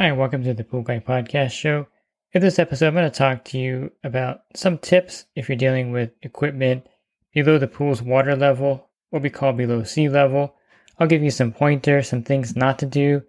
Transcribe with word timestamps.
Hi, 0.00 0.12
welcome 0.12 0.42
to 0.44 0.54
the 0.54 0.64
Pool 0.64 0.80
Guy 0.80 0.98
Podcast 0.98 1.50
Show. 1.50 1.86
In 2.32 2.40
this 2.40 2.58
episode, 2.58 2.86
I'm 2.86 2.94
going 2.94 3.04
to 3.04 3.10
talk 3.10 3.44
to 3.44 3.58
you 3.58 3.92
about 4.02 4.40
some 4.56 4.78
tips 4.78 5.26
if 5.36 5.46
you're 5.46 5.58
dealing 5.58 5.92
with 5.92 6.10
equipment 6.22 6.86
below 7.34 7.58
the 7.58 7.68
pool's 7.68 8.00
water 8.00 8.34
level, 8.34 8.88
what 9.10 9.20
we 9.20 9.28
call 9.28 9.52
below 9.52 9.82
sea 9.82 10.08
level. 10.08 10.54
I'll 10.98 11.06
give 11.06 11.22
you 11.22 11.30
some 11.30 11.52
pointers, 11.52 12.08
some 12.08 12.22
things 12.22 12.56
not 12.56 12.78
to 12.78 12.86
do, 12.86 13.20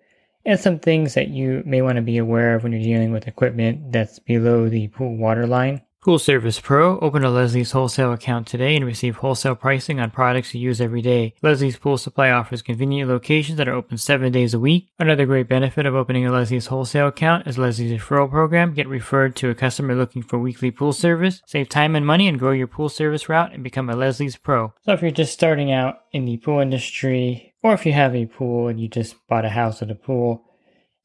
and 0.45 0.57
some 0.57 0.79
things 0.79 1.13
that 1.15 1.27
you 1.27 1.61
may 1.65 1.81
want 1.81 1.97
to 1.97 2.01
be 2.01 2.17
aware 2.17 2.55
of 2.55 2.63
when 2.63 2.71
you're 2.71 2.81
dealing 2.81 3.11
with 3.11 3.27
equipment 3.27 3.91
that's 3.91 4.19
below 4.19 4.69
the 4.69 4.87
pool 4.87 5.17
water 5.17 5.45
line. 5.45 5.81
Pool 6.03 6.17
Service 6.17 6.59
Pro. 6.59 6.97
Open 6.97 7.23
a 7.23 7.29
Leslie's 7.29 7.73
wholesale 7.73 8.11
account 8.11 8.47
today 8.47 8.75
and 8.75 8.83
receive 8.83 9.17
wholesale 9.17 9.53
pricing 9.53 9.99
on 9.99 10.09
products 10.09 10.51
you 10.51 10.59
use 10.59 10.81
every 10.81 11.03
day. 11.03 11.35
Leslie's 11.43 11.77
Pool 11.77 11.95
Supply 11.95 12.31
offers 12.31 12.63
convenient 12.63 13.07
locations 13.07 13.59
that 13.59 13.67
are 13.67 13.75
open 13.75 13.99
seven 13.99 14.31
days 14.31 14.55
a 14.55 14.59
week. 14.59 14.87
Another 14.97 15.27
great 15.27 15.47
benefit 15.47 15.85
of 15.85 15.93
opening 15.93 16.25
a 16.25 16.31
Leslie's 16.31 16.65
wholesale 16.65 17.09
account 17.09 17.45
is 17.45 17.59
Leslie's 17.59 17.91
referral 17.91 18.31
program. 18.31 18.73
Get 18.73 18.87
referred 18.87 19.35
to 19.35 19.51
a 19.51 19.53
customer 19.53 19.93
looking 19.93 20.23
for 20.23 20.39
weekly 20.39 20.71
pool 20.71 20.91
service. 20.91 21.43
Save 21.45 21.69
time 21.69 21.95
and 21.95 22.03
money 22.03 22.27
and 22.27 22.39
grow 22.39 22.51
your 22.51 22.65
pool 22.65 22.89
service 22.89 23.29
route 23.29 23.53
and 23.53 23.63
become 23.63 23.87
a 23.87 23.95
Leslie's 23.95 24.37
Pro. 24.37 24.73
So 24.83 24.93
if 24.93 25.03
you're 25.03 25.11
just 25.11 25.33
starting 25.33 25.71
out 25.71 25.99
in 26.11 26.25
the 26.25 26.37
pool 26.37 26.61
industry, 26.61 27.53
or 27.61 27.75
if 27.75 27.85
you 27.85 27.93
have 27.93 28.15
a 28.15 28.25
pool 28.25 28.69
and 28.69 28.79
you 28.79 28.87
just 28.87 29.15
bought 29.27 29.45
a 29.45 29.49
house 29.49 29.81
with 29.81 29.91
a 29.91 29.95
pool, 29.95 30.45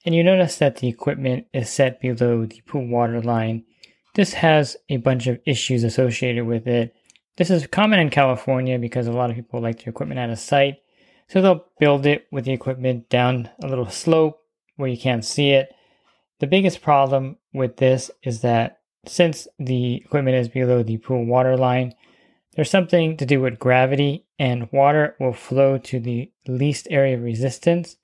and 0.07 0.15
you 0.15 0.25
notice 0.25 0.57
that 0.57 0.77
the 0.77 0.89
equipment 0.89 1.49
is 1.53 1.69
set 1.69 2.01
below 2.01 2.47
the 2.47 2.63
pool 2.67 2.87
water 2.87 3.21
line, 3.21 3.65
this 4.17 4.33
has 4.33 4.79
a 4.89 4.97
bunch 4.97 5.27
of 5.27 5.39
issues 5.45 5.85
associated 5.85 6.47
with 6.47 6.67
it. 6.67 6.97
This 7.37 7.51
is 7.51 7.67
common 7.67 8.01
in 8.01 8.09
California 8.09 8.79
because 8.79 9.07
a 9.07 9.13
lot 9.13 9.29
of 9.29 9.37
people 9.37 9.61
like 9.61 9.85
their 9.85 9.91
equipment 9.91 10.19
out 10.19 10.31
of 10.31 10.39
sight. 10.39 10.79
So 11.29 11.43
they'll 11.43 11.67
build 11.79 12.07
it 12.07 12.27
with 12.33 12.47
the 12.47 12.53
equipment 12.53 13.11
down 13.11 13.51
a 13.63 13.69
little 13.69 13.91
slope 13.91 14.41
where 14.77 14.89
you 14.89 14.97
can't 14.97 15.25
see 15.25 15.51
it. 15.51 15.71
The 16.41 16.47
biggest 16.47 16.81
problem 16.81 17.37
with 17.53 17.77
this 17.77 18.11
is 18.23 18.41
that 18.41 18.81
since 19.05 19.49
the 19.59 19.97
equipment 19.97 20.37
is 20.37 20.49
below 20.49 20.83
the 20.83 20.97
pool 20.97 21.27
water 21.27 21.55
line, 21.55 21.95
there's 22.55 22.71
something 22.71 23.19
to 23.19 23.27
do 23.27 23.43
with 23.43 23.59
gravity 23.59 24.25
and 24.39 24.73
water 24.73 25.15
will 25.21 25.35
flow 25.35 25.77
to 25.77 26.01
the 26.01 26.31
least 26.49 26.89
area 26.91 27.17
of 27.17 27.23
resistance. 27.23 27.97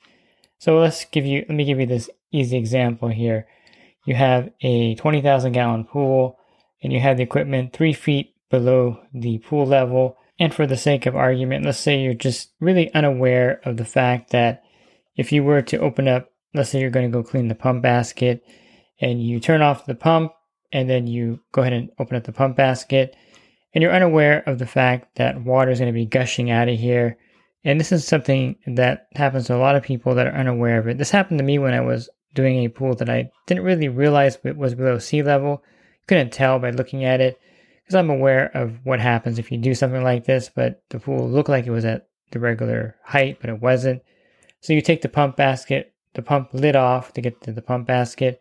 So 0.59 0.79
let's 0.79 1.07
give 1.07 1.25
you 1.25 1.47
let 1.49 1.57
me 1.57 1.65
give 1.65 1.81
you 1.81 1.87
this 1.87 2.11
easy 2.33 2.59
example 2.59 3.09
here 3.09 3.47
you 4.05 4.15
have 4.15 4.51
a 4.63 4.95
20,000 4.97 5.53
gallon 5.53 5.85
pool 5.85 6.39
and 6.83 6.93
you 6.93 7.01
have 7.01 7.17
the 7.17 7.23
equipment 7.23 7.73
three 7.73 7.93
feet 7.93 8.35
below 8.51 9.01
the 9.15 9.39
pool 9.39 9.67
level. 9.67 10.17
And 10.39 10.53
for 10.53 10.67
the 10.67 10.77
sake 10.77 11.07
of 11.07 11.15
argument, 11.15 11.65
let's 11.65 11.79
say 11.79 12.01
you're 12.01 12.15
just 12.15 12.53
really 12.61 12.93
unaware 12.95 13.61
of 13.65 13.77
the 13.77 13.85
fact 13.85 14.31
that 14.31 14.63
if 15.17 15.31
you 15.31 15.45
were 15.45 15.63
to 15.63 15.79
open 15.79 16.09
up, 16.09 16.31
let's 16.55 16.71
say 16.71 16.81
you're 16.81 16.91
going 16.91 17.11
to 17.11 17.17
go 17.17 17.23
clean 17.23 17.49
the 17.49 17.55
pump 17.55 17.83
basket 17.83 18.45
and 19.01 19.23
you 19.23 19.39
turn 19.39 19.63
off 19.63 19.87
the 19.87 19.95
pump 19.95 20.33
and 20.73 20.89
then 20.89 21.07
you 21.07 21.41
go 21.53 21.61
ahead 21.61 21.73
and 21.73 21.91
open 21.99 22.17
up 22.17 22.25
the 22.25 22.33
pump 22.33 22.57
basket 22.57 23.15
and 23.75 23.83
you're 23.83 23.95
unaware 23.95 24.43
of 24.47 24.59
the 24.59 24.67
fact 24.67 25.17
that 25.17 25.43
water 25.43 25.71
is 25.71 25.79
going 25.79 25.93
to 25.93 25.99
be 25.99 26.07
gushing 26.07 26.51
out 26.51 26.69
of 26.69 26.79
here. 26.79 27.19
And 27.65 27.79
this 27.79 27.93
is 27.93 28.07
something 28.07 28.57
that 28.67 29.07
happens 29.15 29.47
to 29.47 29.57
a 29.57 29.59
lot 29.59 29.77
of 29.77 29.83
people 29.83 30.15
that 30.17 30.27
are 30.27 30.35
unaware 30.35 30.79
of 30.79 30.89
it. 30.89 30.99
This 30.99 31.11
happened 31.11 31.39
to 31.39 31.45
me 31.45 31.59
when 31.59 31.75
I 31.75 31.81
was 31.81 32.09
doing 32.35 32.65
a 32.65 32.69
pool 32.69 32.95
that 32.97 33.11
I 33.11 33.31
didn't 33.47 33.65
really 33.65 33.89
realize 33.89 34.39
was 34.43 34.75
below 34.75 34.99
sea 34.99 35.23
level. 35.23 35.63
Couldn't 36.07 36.33
tell 36.33 36.59
by 36.59 36.71
looking 36.71 37.05
at 37.05 37.21
it 37.21 37.41
because 37.83 37.95
I'm 37.95 38.11
aware 38.11 38.51
of 38.57 38.79
what 38.85 39.01
happens 39.01 39.39
if 39.39 39.53
you 39.53 39.59
do 39.59 39.75
something 39.75 40.03
like 40.03 40.25
this, 40.25 40.51
but 40.55 40.83
the 40.91 40.99
pool 40.99 41.29
looked 41.29 41.49
like 41.49 41.67
it 41.67 41.71
was 41.71 41.85
at 41.85 42.09
the 42.31 42.41
regular 42.41 42.97
height, 43.05 43.39
but 43.41 43.51
it 43.51 43.61
wasn't. 43.61 44.03
So 44.61 44.73
you 44.73 44.81
take 44.81 45.03
the 45.03 45.09
pump 45.09 45.37
basket, 45.37 45.93
the 46.15 46.23
pump 46.23 46.51
lid 46.53 46.77
off 46.77 47.13
to 47.15 47.21
get 47.21 47.41
to 47.43 47.53
the 47.53 47.63
pump 47.63 47.87
basket, 47.87 48.41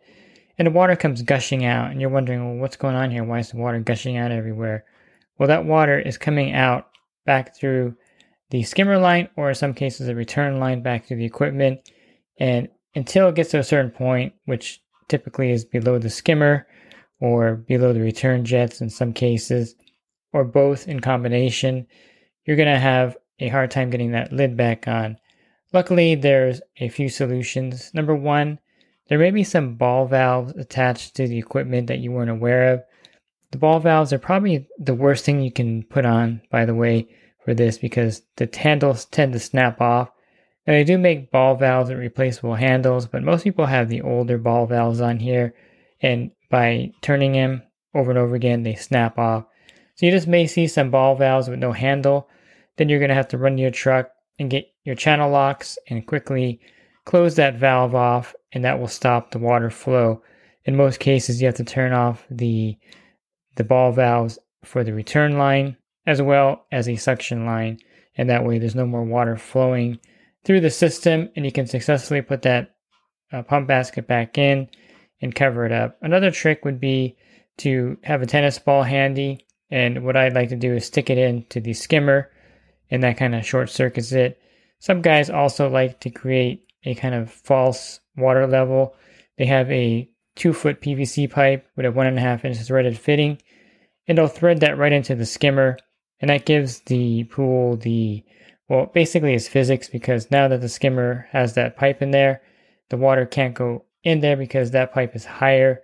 and 0.58 0.66
the 0.66 0.72
water 0.72 0.96
comes 0.96 1.22
gushing 1.22 1.64
out, 1.64 1.90
and 1.90 2.00
you're 2.00 2.10
wondering, 2.10 2.44
well, 2.44 2.60
what's 2.60 2.76
going 2.76 2.94
on 2.94 3.10
here? 3.10 3.24
Why 3.24 3.40
is 3.40 3.50
the 3.50 3.56
water 3.56 3.80
gushing 3.80 4.16
out 4.16 4.30
everywhere? 4.30 4.84
Well, 5.38 5.48
that 5.48 5.64
water 5.64 5.98
is 5.98 6.18
coming 6.18 6.52
out 6.52 6.88
back 7.24 7.56
through 7.56 7.96
the 8.50 8.62
skimmer 8.62 8.98
line, 8.98 9.28
or 9.36 9.48
in 9.48 9.54
some 9.54 9.74
cases, 9.74 10.08
a 10.08 10.14
return 10.14 10.60
line 10.60 10.82
back 10.82 11.06
to 11.06 11.16
the 11.16 11.24
equipment, 11.24 11.80
and 12.38 12.68
until 12.94 13.28
it 13.28 13.34
gets 13.34 13.50
to 13.50 13.58
a 13.58 13.64
certain 13.64 13.90
point, 13.90 14.34
which 14.44 14.82
typically 15.08 15.50
is 15.50 15.64
below 15.64 15.98
the 15.98 16.10
skimmer 16.10 16.66
or 17.20 17.54
below 17.54 17.92
the 17.92 18.00
return 18.00 18.44
jets 18.44 18.80
in 18.80 18.90
some 18.90 19.12
cases, 19.12 19.74
or 20.32 20.44
both 20.44 20.88
in 20.88 21.00
combination, 21.00 21.86
you're 22.44 22.56
going 22.56 22.72
to 22.72 22.78
have 22.78 23.16
a 23.38 23.48
hard 23.48 23.70
time 23.70 23.90
getting 23.90 24.12
that 24.12 24.32
lid 24.32 24.56
back 24.56 24.88
on. 24.88 25.16
Luckily, 25.72 26.14
there's 26.14 26.60
a 26.78 26.88
few 26.88 27.08
solutions. 27.08 27.92
Number 27.94 28.14
one, 28.14 28.58
there 29.08 29.18
may 29.18 29.30
be 29.30 29.44
some 29.44 29.74
ball 29.74 30.06
valves 30.06 30.52
attached 30.56 31.16
to 31.16 31.26
the 31.26 31.38
equipment 31.38 31.86
that 31.86 31.98
you 31.98 32.10
weren't 32.10 32.30
aware 32.30 32.74
of. 32.74 32.82
The 33.50 33.58
ball 33.58 33.80
valves 33.80 34.12
are 34.12 34.18
probably 34.18 34.66
the 34.78 34.94
worst 34.94 35.24
thing 35.24 35.42
you 35.42 35.52
can 35.52 35.82
put 35.84 36.04
on, 36.04 36.40
by 36.50 36.64
the 36.64 36.74
way, 36.74 37.08
for 37.44 37.54
this 37.54 37.78
because 37.78 38.22
the 38.36 38.48
handles 38.52 39.04
tend 39.06 39.32
to 39.34 39.38
snap 39.38 39.80
off 39.80 40.10
now 40.66 40.74
they 40.74 40.84
do 40.84 40.96
make 40.98 41.30
ball 41.30 41.56
valves 41.56 41.90
and 41.90 41.98
replaceable 41.98 42.54
handles, 42.54 43.06
but 43.06 43.22
most 43.22 43.42
people 43.44 43.66
have 43.66 43.88
the 43.88 44.02
older 44.02 44.38
ball 44.38 44.66
valves 44.66 45.00
on 45.00 45.18
here, 45.18 45.54
and 46.00 46.30
by 46.50 46.92
turning 47.00 47.32
them 47.32 47.62
over 47.94 48.10
and 48.10 48.18
over 48.18 48.34
again, 48.34 48.62
they 48.62 48.74
snap 48.74 49.18
off. 49.18 49.44
So 49.96 50.06
you 50.06 50.12
just 50.12 50.28
may 50.28 50.46
see 50.46 50.66
some 50.66 50.90
ball 50.90 51.16
valves 51.16 51.48
with 51.48 51.58
no 51.58 51.72
handle. 51.72 52.28
Then 52.76 52.88
you're 52.88 52.98
going 52.98 53.10
to 53.10 53.14
have 53.14 53.28
to 53.28 53.38
run 53.38 53.56
to 53.56 53.62
your 53.62 53.70
truck 53.70 54.10
and 54.38 54.50
get 54.50 54.72
your 54.84 54.94
channel 54.94 55.30
locks 55.30 55.78
and 55.88 56.06
quickly 56.06 56.60
close 57.04 57.34
that 57.36 57.56
valve 57.56 57.94
off, 57.94 58.34
and 58.52 58.64
that 58.64 58.78
will 58.78 58.88
stop 58.88 59.30
the 59.30 59.38
water 59.38 59.70
flow. 59.70 60.22
In 60.64 60.76
most 60.76 61.00
cases, 61.00 61.40
you 61.40 61.46
have 61.46 61.56
to 61.56 61.64
turn 61.64 61.92
off 61.92 62.24
the 62.30 62.76
the 63.56 63.64
ball 63.64 63.92
valves 63.92 64.38
for 64.64 64.82
the 64.82 64.94
return 64.94 65.36
line 65.36 65.76
as 66.06 66.22
well 66.22 66.64
as 66.72 66.88
a 66.88 66.96
suction 66.96 67.44
line, 67.44 67.78
and 68.16 68.30
that 68.30 68.44
way 68.44 68.58
there's 68.58 68.74
no 68.74 68.86
more 68.86 69.04
water 69.04 69.36
flowing 69.36 69.98
through 70.44 70.60
the 70.60 70.70
system 70.70 71.30
and 71.36 71.44
you 71.44 71.52
can 71.52 71.66
successfully 71.66 72.22
put 72.22 72.42
that 72.42 72.74
uh, 73.32 73.42
pump 73.42 73.68
basket 73.68 74.06
back 74.06 74.38
in 74.38 74.68
and 75.20 75.34
cover 75.34 75.64
it 75.64 75.72
up. 75.72 75.96
Another 76.02 76.30
trick 76.30 76.64
would 76.64 76.80
be 76.80 77.16
to 77.58 77.96
have 78.02 78.22
a 78.22 78.26
tennis 78.26 78.58
ball 78.58 78.82
handy 78.82 79.46
and 79.70 80.04
what 80.04 80.16
I'd 80.16 80.34
like 80.34 80.50
to 80.50 80.56
do 80.56 80.74
is 80.74 80.84
stick 80.84 81.10
it 81.10 81.18
into 81.18 81.60
the 81.60 81.72
skimmer 81.72 82.30
and 82.90 83.02
that 83.02 83.16
kind 83.16 83.34
of 83.34 83.46
short 83.46 83.70
circuits 83.70 84.12
it. 84.12 84.40
Some 84.80 85.00
guys 85.00 85.30
also 85.30 85.68
like 85.70 86.00
to 86.00 86.10
create 86.10 86.66
a 86.84 86.94
kind 86.94 87.14
of 87.14 87.30
false 87.30 88.00
water 88.16 88.46
level. 88.46 88.94
They 89.38 89.46
have 89.46 89.70
a 89.70 90.08
two 90.34 90.52
foot 90.52 90.80
PVC 90.80 91.30
pipe 91.30 91.66
with 91.76 91.86
a 91.86 91.92
one 91.92 92.06
and 92.06 92.18
a 92.18 92.22
half 92.22 92.44
inch 92.44 92.58
threaded 92.58 92.98
fitting 92.98 93.38
and 94.06 94.18
they'll 94.18 94.26
thread 94.26 94.60
that 94.60 94.78
right 94.78 94.92
into 94.92 95.14
the 95.14 95.26
skimmer 95.26 95.78
and 96.20 96.30
that 96.30 96.46
gives 96.46 96.80
the 96.80 97.24
pool 97.24 97.76
the 97.76 98.24
well, 98.72 98.86
basically 98.86 99.34
it's 99.34 99.48
physics 99.48 99.86
because 99.86 100.30
now 100.30 100.48
that 100.48 100.62
the 100.62 100.68
skimmer 100.68 101.26
has 101.30 101.52
that 101.52 101.76
pipe 101.76 102.00
in 102.00 102.10
there, 102.10 102.40
the 102.88 102.96
water 102.96 103.26
can't 103.26 103.52
go 103.52 103.84
in 104.02 104.20
there 104.20 104.34
because 104.34 104.70
that 104.70 104.94
pipe 104.94 105.14
is 105.14 105.26
higher 105.26 105.82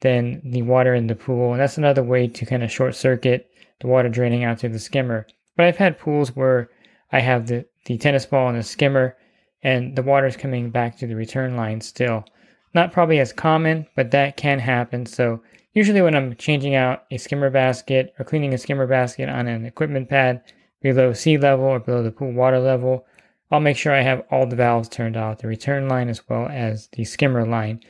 than 0.00 0.40
the 0.42 0.62
water 0.62 0.94
in 0.94 1.06
the 1.06 1.14
pool. 1.14 1.52
And 1.52 1.60
that's 1.60 1.76
another 1.76 2.02
way 2.02 2.28
to 2.28 2.46
kind 2.46 2.62
of 2.62 2.72
short 2.72 2.94
circuit 2.94 3.50
the 3.80 3.88
water 3.88 4.08
draining 4.08 4.42
out 4.42 4.58
to 4.60 4.70
the 4.70 4.78
skimmer. 4.78 5.26
But 5.54 5.66
I've 5.66 5.76
had 5.76 5.98
pools 5.98 6.34
where 6.34 6.70
I 7.12 7.20
have 7.20 7.46
the, 7.46 7.66
the 7.84 7.98
tennis 7.98 8.24
ball 8.24 8.48
and 8.48 8.56
the 8.56 8.62
skimmer 8.62 9.18
and 9.62 9.94
the 9.94 10.02
water 10.02 10.26
is 10.26 10.38
coming 10.38 10.70
back 10.70 10.96
to 10.96 11.06
the 11.06 11.16
return 11.16 11.58
line 11.58 11.82
still. 11.82 12.24
Not 12.72 12.90
probably 12.90 13.18
as 13.18 13.34
common, 13.34 13.86
but 13.96 14.12
that 14.12 14.38
can 14.38 14.60
happen. 14.60 15.04
So 15.04 15.42
usually 15.74 16.00
when 16.00 16.16
I'm 16.16 16.34
changing 16.36 16.74
out 16.74 17.04
a 17.10 17.18
skimmer 17.18 17.50
basket 17.50 18.14
or 18.18 18.24
cleaning 18.24 18.54
a 18.54 18.58
skimmer 18.58 18.86
basket 18.86 19.28
on 19.28 19.46
an 19.46 19.66
equipment 19.66 20.08
pad, 20.08 20.42
below 20.80 21.12
sea 21.12 21.38
level 21.38 21.66
or 21.66 21.80
below 21.80 22.02
the 22.02 22.10
pool 22.10 22.32
water 22.32 22.58
level. 22.58 23.06
I'll 23.50 23.60
make 23.60 23.76
sure 23.76 23.92
I 23.92 24.02
have 24.02 24.24
all 24.30 24.46
the 24.46 24.56
valves 24.56 24.88
turned 24.88 25.16
off, 25.16 25.38
the 25.38 25.48
return 25.48 25.88
line 25.88 26.08
as 26.08 26.28
well 26.28 26.48
as 26.48 26.88
the 26.92 27.04
skimmer 27.04 27.44
line. 27.44 27.80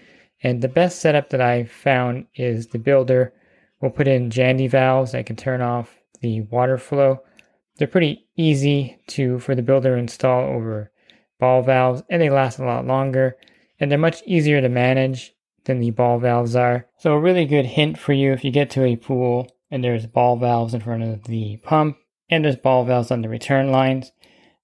And 0.43 0.63
the 0.63 0.69
best 0.69 1.01
setup 1.01 1.31
that 1.31 1.41
I 1.41 1.65
found 1.65 2.27
is 2.35 2.69
the 2.69 2.79
builder 2.79 3.35
will 3.81 3.91
put 3.91 4.09
in 4.09 4.31
Jandy 4.31 4.71
valves 4.71 5.13
that 5.13 5.27
can 5.27 5.37
turn 5.37 5.61
off 5.61 5.99
the 6.21 6.43
water 6.43 6.79
flow. 6.79 7.21
They're 7.77 7.89
pretty 7.89 8.27
easy 8.37 8.99
to 9.09 9.39
for 9.39 9.55
the 9.55 9.63
builder 9.63 9.95
to 9.95 10.01
install 10.01 10.45
over 10.45 10.91
ball 11.39 11.63
valves 11.63 12.03
and 12.11 12.21
they 12.21 12.31
last 12.31 12.59
a 12.59 12.65
lot 12.65 12.87
longer 12.87 13.37
and 13.79 13.91
they're 13.91 13.99
much 13.99 14.23
easier 14.27 14.61
to 14.61 14.69
manage 14.69 15.35
than 15.65 15.79
the 15.79 15.91
ball 15.91 16.19
valves 16.19 16.55
are. 16.55 16.87
So 16.99 17.13
a 17.13 17.21
really 17.21 17.47
good 17.47 17.67
hint 17.67 17.99
for 17.99 18.13
you 18.13 18.33
if 18.33 18.45
you 18.45 18.51
get 18.51 18.71
to 18.71 18.85
a 18.85 18.97
pool 18.97 19.51
and 19.71 19.83
there's 19.83 20.07
ball 20.07 20.37
valves 20.37 20.75
in 20.75 20.81
front 20.81 21.03
of 21.03 21.25
the 21.25 21.59
pump 21.59 21.97
and 22.31 22.45
there's 22.45 22.57
ball 22.57 22.85
valves 22.85 23.11
on 23.11 23.23
the 23.23 23.29
return 23.29 23.71
lines. 23.71 24.13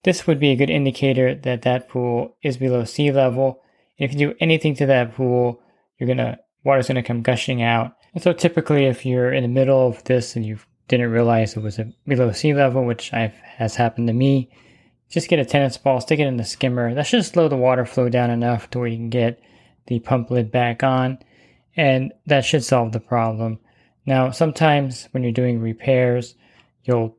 This 0.04 0.26
would 0.26 0.38
be 0.38 0.50
a 0.50 0.56
good 0.56 0.70
indicator 0.70 1.34
that 1.34 1.62
that 1.62 1.88
pool 1.88 2.36
is 2.42 2.56
below 2.56 2.84
sea 2.84 3.10
level. 3.10 3.62
And 3.98 4.08
if 4.08 4.18
you 4.18 4.28
do 4.28 4.36
anything 4.40 4.74
to 4.76 4.86
that 4.86 5.14
pool, 5.14 5.60
you're 5.98 6.06
gonna 6.06 6.38
water's 6.64 6.88
gonna 6.88 7.02
come 7.02 7.22
gushing 7.22 7.62
out. 7.62 7.96
And 8.14 8.22
so 8.22 8.32
typically, 8.32 8.86
if 8.86 9.04
you're 9.04 9.32
in 9.32 9.42
the 9.42 9.48
middle 9.48 9.86
of 9.86 10.02
this 10.04 10.36
and 10.36 10.46
you 10.46 10.58
didn't 10.88 11.10
realize 11.10 11.56
it 11.56 11.62
was 11.62 11.80
below 12.06 12.32
sea 12.32 12.54
level, 12.54 12.84
which 12.84 13.12
I've, 13.12 13.34
has 13.34 13.74
happened 13.74 14.06
to 14.06 14.14
me, 14.14 14.50
just 15.10 15.28
get 15.28 15.38
a 15.38 15.44
tennis 15.44 15.76
ball, 15.76 16.00
stick 16.00 16.18
it 16.18 16.26
in 16.26 16.36
the 16.36 16.44
skimmer. 16.44 16.94
That 16.94 17.06
should 17.06 17.24
slow 17.24 17.48
the 17.48 17.56
water 17.56 17.84
flow 17.84 18.08
down 18.08 18.30
enough 18.30 18.70
to 18.70 18.78
where 18.78 18.88
you 18.88 18.96
can 18.96 19.10
get 19.10 19.40
the 19.86 20.00
pump 20.00 20.30
lid 20.30 20.50
back 20.50 20.82
on, 20.82 21.18
and 21.76 22.12
that 22.26 22.44
should 22.44 22.64
solve 22.64 22.92
the 22.92 23.00
problem. 23.00 23.58
Now, 24.04 24.30
sometimes 24.30 25.08
when 25.10 25.22
you're 25.22 25.32
doing 25.32 25.60
repairs, 25.60 26.34
you'll, 26.84 27.16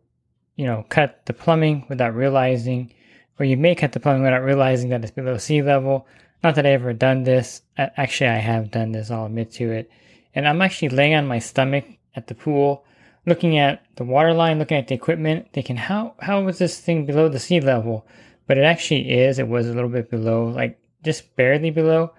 you 0.58 0.66
know, 0.66 0.86
cut 0.90 1.26
the 1.26 1.34
plumbing 1.34 1.86
without 1.88 2.14
realizing, 2.14 2.92
or 3.40 3.46
you 3.46 3.56
may 3.56 3.76
cut 3.76 3.94
the 3.94 4.00
plumbing 4.00 4.24
without 4.24 4.44
realizing 4.44 4.90
that 4.90 5.04
it's 5.04 5.12
below 5.12 5.38
sea 5.38 5.62
level. 5.62 6.06
Not 6.44 6.56
that 6.56 6.66
I've 6.66 6.82
ever 6.82 6.94
done 6.94 7.24
this. 7.24 7.62
Actually, 7.78 8.32
I 8.32 8.38
have 8.38 8.72
done 8.72 8.92
this, 8.92 9.10
I'll 9.10 9.28
admit 9.28 9.54
to 9.54 9.72
it. 9.72 9.90
And 10.36 10.48
I'm 10.48 10.62
actually 10.62 10.90
laying 10.90 11.16
on 11.16 11.28
my 11.28 11.40
stomach 11.40 11.86
at 12.16 12.28
the 12.28 12.36
pool, 12.36 12.84
looking 13.26 13.58
at 13.58 13.84
the 13.96 14.04
water 14.04 14.34
line, 14.34 14.60
looking 14.60 14.78
at 14.78 14.88
the 14.88 14.96
equipment, 14.96 15.48
thinking, 15.54 15.78
how, 15.78 16.16
how 16.20 16.42
was 16.42 16.58
this 16.58 16.80
thing 16.80 17.06
below 17.06 17.30
the 17.30 17.40
sea 17.40 17.62
level? 17.62 18.06
But 18.48 18.58
it 18.58 18.64
actually 18.64 19.12
is. 19.12 19.40
It 19.40 19.48
was 19.48 19.68
a 19.68 19.74
little 19.74 19.90
bit 19.90 20.10
below, 20.10 20.48
like 20.48 20.80
just 21.04 21.36
barely 21.36 21.70
below. 21.70 22.14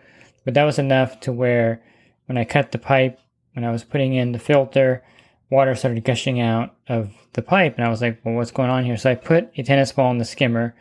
But 0.45 0.55
that 0.55 0.65
was 0.65 0.79
enough 0.79 1.21
to 1.21 1.33
where 1.33 1.83
when 2.27 2.39
I 2.39 2.45
cut 2.45 2.71
the 2.71 2.79
pipe, 2.79 3.19
when 3.55 3.65
I 3.65 3.73
was 3.73 3.85
putting 3.85 4.15
in 4.15 4.33
the 4.33 4.39
filter, 4.39 5.03
water 5.51 5.75
started 5.75 6.05
gushing 6.05 6.41
out 6.41 6.75
of 6.89 7.13
the 7.33 7.43
pipe. 7.43 7.77
And 7.77 7.85
I 7.85 7.91
was 7.91 8.03
like, 8.03 8.21
well, 8.25 8.35
what's 8.35 8.51
going 8.51 8.71
on 8.71 8.85
here? 8.85 8.97
So 8.97 9.11
I 9.11 9.15
put 9.15 9.51
a 9.57 9.63
tennis 9.63 9.93
ball 9.93 10.11
in 10.11 10.19
the 10.19 10.25
skimmer, 10.25 10.75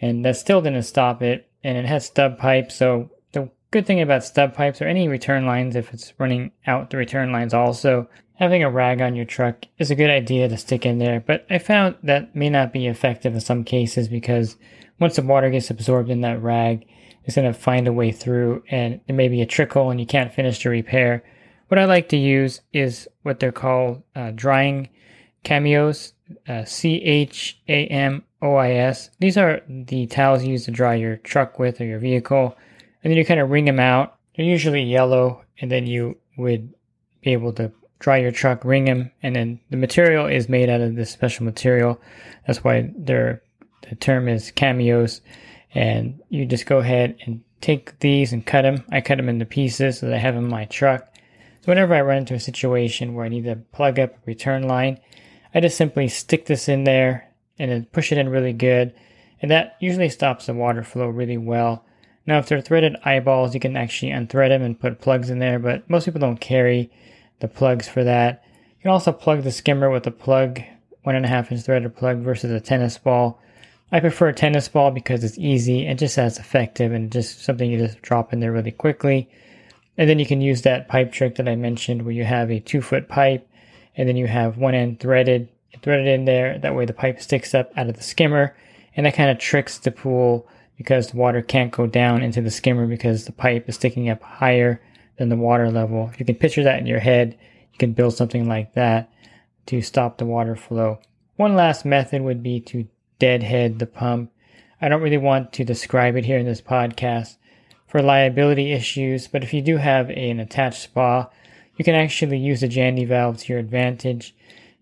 and 0.00 0.24
that 0.24 0.36
still 0.36 0.60
didn't 0.60 0.82
stop 0.82 1.22
it. 1.22 1.48
And 1.62 1.78
it 1.78 1.86
has 1.86 2.06
stub 2.06 2.38
pipes. 2.38 2.74
So 2.74 3.10
the 3.32 3.50
good 3.70 3.86
thing 3.86 4.00
about 4.00 4.24
stub 4.24 4.54
pipes 4.54 4.82
or 4.82 4.86
any 4.86 5.08
return 5.08 5.46
lines, 5.46 5.76
if 5.76 5.92
it's 5.92 6.12
running 6.18 6.52
out 6.66 6.90
the 6.90 6.96
return 6.96 7.32
lines 7.32 7.54
also, 7.54 8.08
having 8.34 8.62
a 8.62 8.70
rag 8.70 9.00
on 9.00 9.14
your 9.14 9.24
truck 9.24 9.64
is 9.78 9.90
a 9.90 9.94
good 9.94 10.10
idea 10.10 10.48
to 10.48 10.56
stick 10.56 10.84
in 10.84 10.98
there. 10.98 11.20
But 11.20 11.46
I 11.48 11.58
found 11.58 11.96
that 12.02 12.34
may 12.34 12.50
not 12.50 12.72
be 12.72 12.86
effective 12.86 13.34
in 13.34 13.40
some 13.40 13.64
cases 13.64 14.08
because 14.08 14.56
once 15.00 15.16
the 15.16 15.22
water 15.22 15.50
gets 15.50 15.70
absorbed 15.70 16.10
in 16.10 16.20
that 16.20 16.42
rag, 16.42 16.86
it's 17.24 17.36
going 17.36 17.50
to 17.50 17.58
find 17.58 17.88
a 17.88 17.92
way 17.92 18.12
through 18.12 18.62
and 18.70 19.00
there 19.06 19.16
may 19.16 19.28
be 19.28 19.40
a 19.40 19.46
trickle 19.46 19.90
and 19.90 19.98
you 19.98 20.06
can't 20.06 20.32
finish 20.32 20.62
the 20.62 20.68
repair. 20.68 21.24
What 21.74 21.82
I 21.82 21.86
like 21.86 22.08
to 22.10 22.16
use 22.16 22.60
is 22.72 23.08
what 23.24 23.40
they're 23.40 23.50
called 23.50 24.04
uh, 24.14 24.30
drying 24.32 24.90
chamois, 25.42 26.12
uh, 26.46 26.64
C 26.64 27.02
H 27.02 27.58
A 27.66 27.88
M 27.88 28.22
O 28.40 28.54
I 28.54 28.74
S. 28.74 29.10
These 29.18 29.36
are 29.36 29.60
the 29.68 30.06
towels 30.06 30.44
you 30.44 30.52
use 30.52 30.66
to 30.66 30.70
dry 30.70 30.94
your 30.94 31.16
truck 31.16 31.58
with 31.58 31.80
or 31.80 31.84
your 31.84 31.98
vehicle. 31.98 32.56
And 33.02 33.10
then 33.10 33.18
you 33.18 33.24
kind 33.24 33.40
of 33.40 33.50
wring 33.50 33.64
them 33.64 33.80
out. 33.80 34.14
They're 34.36 34.46
usually 34.46 34.84
yellow, 34.84 35.42
and 35.60 35.68
then 35.68 35.84
you 35.84 36.16
would 36.38 36.72
be 37.22 37.32
able 37.32 37.52
to 37.54 37.72
dry 37.98 38.18
your 38.18 38.30
truck, 38.30 38.64
wring 38.64 38.84
them, 38.84 39.10
and 39.24 39.34
then 39.34 39.58
the 39.70 39.76
material 39.76 40.26
is 40.26 40.48
made 40.48 40.68
out 40.68 40.80
of 40.80 40.94
this 40.94 41.10
special 41.10 41.44
material. 41.44 42.00
That's 42.46 42.62
why 42.62 42.82
the 42.96 43.40
term 43.98 44.28
is 44.28 44.52
cameos. 44.52 45.22
and 45.74 46.20
you 46.28 46.46
just 46.46 46.66
go 46.66 46.78
ahead 46.78 47.16
and 47.26 47.42
take 47.60 47.98
these 47.98 48.32
and 48.32 48.46
cut 48.46 48.62
them. 48.62 48.84
I 48.92 49.00
cut 49.00 49.16
them 49.16 49.28
into 49.28 49.44
pieces 49.44 49.98
so 49.98 50.06
that 50.06 50.14
I 50.14 50.18
have 50.18 50.36
in 50.36 50.48
my 50.48 50.66
truck. 50.66 51.08
So 51.64 51.72
whenever 51.72 51.94
I 51.94 52.02
run 52.02 52.18
into 52.18 52.34
a 52.34 52.40
situation 52.40 53.14
where 53.14 53.24
I 53.24 53.30
need 53.30 53.44
to 53.44 53.56
plug 53.56 53.98
up 53.98 54.12
a 54.12 54.26
return 54.26 54.68
line, 54.68 55.00
I 55.54 55.60
just 55.60 55.78
simply 55.78 56.08
stick 56.08 56.44
this 56.44 56.68
in 56.68 56.84
there 56.84 57.32
and 57.58 57.70
then 57.70 57.86
push 57.86 58.12
it 58.12 58.18
in 58.18 58.28
really 58.28 58.52
good. 58.52 58.92
And 59.40 59.50
that 59.50 59.78
usually 59.80 60.10
stops 60.10 60.44
the 60.44 60.52
water 60.52 60.84
flow 60.84 61.08
really 61.08 61.38
well. 61.38 61.82
Now, 62.26 62.36
if 62.36 62.48
they're 62.48 62.60
threaded 62.60 62.96
eyeballs, 63.06 63.54
you 63.54 63.60
can 63.60 63.78
actually 63.78 64.12
unthread 64.12 64.50
them 64.50 64.60
and 64.60 64.78
put 64.78 65.00
plugs 65.00 65.30
in 65.30 65.38
there, 65.38 65.58
but 65.58 65.88
most 65.88 66.04
people 66.04 66.20
don't 66.20 66.38
carry 66.38 66.90
the 67.40 67.48
plugs 67.48 67.88
for 67.88 68.04
that. 68.04 68.44
You 68.76 68.82
can 68.82 68.90
also 68.90 69.10
plug 69.10 69.42
the 69.42 69.50
skimmer 69.50 69.88
with 69.88 70.06
a 70.06 70.10
plug, 70.10 70.60
one 71.02 71.16
and 71.16 71.24
a 71.24 71.28
half 71.28 71.50
inch 71.50 71.62
threaded 71.62 71.96
plug 71.96 72.18
versus 72.18 72.50
a 72.50 72.60
tennis 72.60 72.98
ball. 72.98 73.40
I 73.90 74.00
prefer 74.00 74.28
a 74.28 74.34
tennis 74.34 74.68
ball 74.68 74.90
because 74.90 75.24
it's 75.24 75.38
easy 75.38 75.86
and 75.86 75.98
just 75.98 76.18
as 76.18 76.38
effective 76.38 76.92
and 76.92 77.10
just 77.10 77.42
something 77.42 77.70
you 77.70 77.78
just 77.78 78.02
drop 78.02 78.34
in 78.34 78.40
there 78.40 78.52
really 78.52 78.70
quickly. 78.70 79.30
And 79.96 80.08
then 80.08 80.18
you 80.18 80.26
can 80.26 80.40
use 80.40 80.62
that 80.62 80.88
pipe 80.88 81.12
trick 81.12 81.36
that 81.36 81.48
I 81.48 81.56
mentioned 81.56 82.02
where 82.02 82.14
you 82.14 82.24
have 82.24 82.50
a 82.50 82.60
two 82.60 82.82
foot 82.82 83.08
pipe 83.08 83.48
and 83.96 84.08
then 84.08 84.16
you 84.16 84.26
have 84.26 84.58
one 84.58 84.74
end 84.74 85.00
threaded, 85.00 85.48
threaded 85.82 86.06
in 86.06 86.24
there. 86.24 86.58
That 86.58 86.74
way 86.74 86.84
the 86.84 86.92
pipe 86.92 87.20
sticks 87.20 87.54
up 87.54 87.70
out 87.76 87.88
of 87.88 87.96
the 87.96 88.02
skimmer 88.02 88.56
and 88.96 89.06
that 89.06 89.14
kind 89.14 89.30
of 89.30 89.38
tricks 89.38 89.78
the 89.78 89.90
pool 89.90 90.48
because 90.76 91.08
the 91.08 91.16
water 91.16 91.42
can't 91.42 91.70
go 91.70 91.86
down 91.86 92.22
into 92.22 92.40
the 92.40 92.50
skimmer 92.50 92.86
because 92.86 93.24
the 93.24 93.32
pipe 93.32 93.68
is 93.68 93.76
sticking 93.76 94.08
up 94.08 94.22
higher 94.22 94.82
than 95.16 95.28
the 95.28 95.36
water 95.36 95.70
level. 95.70 96.10
If 96.12 96.18
you 96.18 96.26
can 96.26 96.34
picture 96.34 96.64
that 96.64 96.80
in 96.80 96.86
your 96.86 96.98
head, 96.98 97.38
you 97.72 97.78
can 97.78 97.92
build 97.92 98.14
something 98.14 98.48
like 98.48 98.74
that 98.74 99.10
to 99.66 99.80
stop 99.80 100.18
the 100.18 100.26
water 100.26 100.56
flow. 100.56 100.98
One 101.36 101.54
last 101.54 101.84
method 101.84 102.22
would 102.22 102.42
be 102.42 102.60
to 102.60 102.88
deadhead 103.18 103.78
the 103.78 103.86
pump. 103.86 104.32
I 104.80 104.88
don't 104.88 105.02
really 105.02 105.18
want 105.18 105.52
to 105.54 105.64
describe 105.64 106.16
it 106.16 106.24
here 106.24 106.38
in 106.38 106.46
this 106.46 106.60
podcast 106.60 107.36
for 107.94 108.02
liability 108.02 108.72
issues, 108.72 109.28
but 109.28 109.44
if 109.44 109.54
you 109.54 109.62
do 109.62 109.76
have 109.76 110.10
an 110.10 110.40
attached 110.40 110.82
spa, 110.82 111.30
you 111.76 111.84
can 111.84 111.94
actually 111.94 112.36
use 112.36 112.60
the 112.60 112.66
Jandy 112.66 113.06
valve 113.06 113.38
to 113.38 113.52
your 113.52 113.60
advantage 113.60 114.34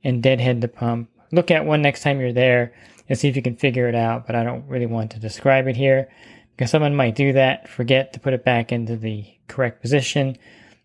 and 0.03 0.23
deadhead 0.23 0.63
the 0.63 0.69
pump. 0.69 1.11
Look 1.31 1.51
at 1.51 1.67
one 1.67 1.83
next 1.83 2.03
time 2.03 2.21
you're 2.21 2.33
there 2.33 2.73
and 3.11 3.19
see 3.19 3.29
if 3.29 3.37
you 3.37 3.43
can 3.43 3.57
figure 3.57 3.87
it 3.87 3.95
out, 3.95 4.27
but 4.27 4.35
I 4.35 4.43
don't 4.43 4.67
really 4.67 4.87
want 4.87 5.11
to 5.11 5.19
describe 5.19 5.69
it 5.69 5.77
here 5.77 6.09
because 6.57 6.71
someone 6.71 6.97
might 6.97 7.15
do 7.15 7.35
that, 7.35 7.69
forget 7.69 8.15
to 8.15 8.21
put 8.21 8.33
it 8.33 8.47
back 8.47 8.73
into 8.73 8.97
the 8.97 9.27
correct 9.47 9.83
position. 9.83 10.39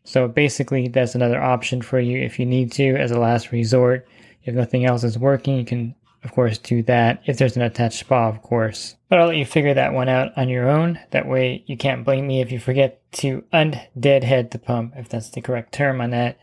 So 0.04 0.28
basically, 0.28 0.90
that's 0.90 1.16
another 1.16 1.42
option 1.42 1.82
for 1.82 1.98
you 1.98 2.20
if 2.20 2.40
you 2.40 2.46
need 2.46 2.74
to 2.74 2.98
as 2.98 3.12
a 3.12 3.20
last 3.22 3.54
resort. 3.54 4.06
If 4.44 4.54
nothing 4.54 4.84
else 4.84 5.06
is 5.06 5.18
working, 5.18 5.60
you 5.60 5.64
can 5.64 5.96
of 6.28 6.34
course, 6.34 6.58
do 6.58 6.84
that 6.84 7.22
if 7.26 7.38
there's 7.38 7.56
an 7.56 7.62
attached 7.62 8.00
spa, 8.00 8.28
of 8.28 8.42
course. 8.42 8.98
But 9.08 9.20
I'll 9.20 9.28
let 9.28 9.38
you 9.38 9.46
figure 9.46 9.74
that 9.74 9.94
one 9.94 10.10
out 10.10 10.38
on 10.38 10.50
your 10.50 10.70
own. 10.70 11.00
That 11.12 11.26
way 11.26 11.64
you 11.68 11.78
can't 11.78 12.04
blame 12.04 12.28
me 12.28 12.42
if 12.42 12.52
you 12.52 12.60
forget 12.60 13.02
to 13.14 13.46
undeadhead 13.54 14.52
the 14.52 14.60
pump, 14.60 14.92
if 14.98 15.08
that's 15.08 15.30
the 15.30 15.40
correct 15.40 15.74
term 15.74 16.02
on 16.02 16.10
that. 16.10 16.38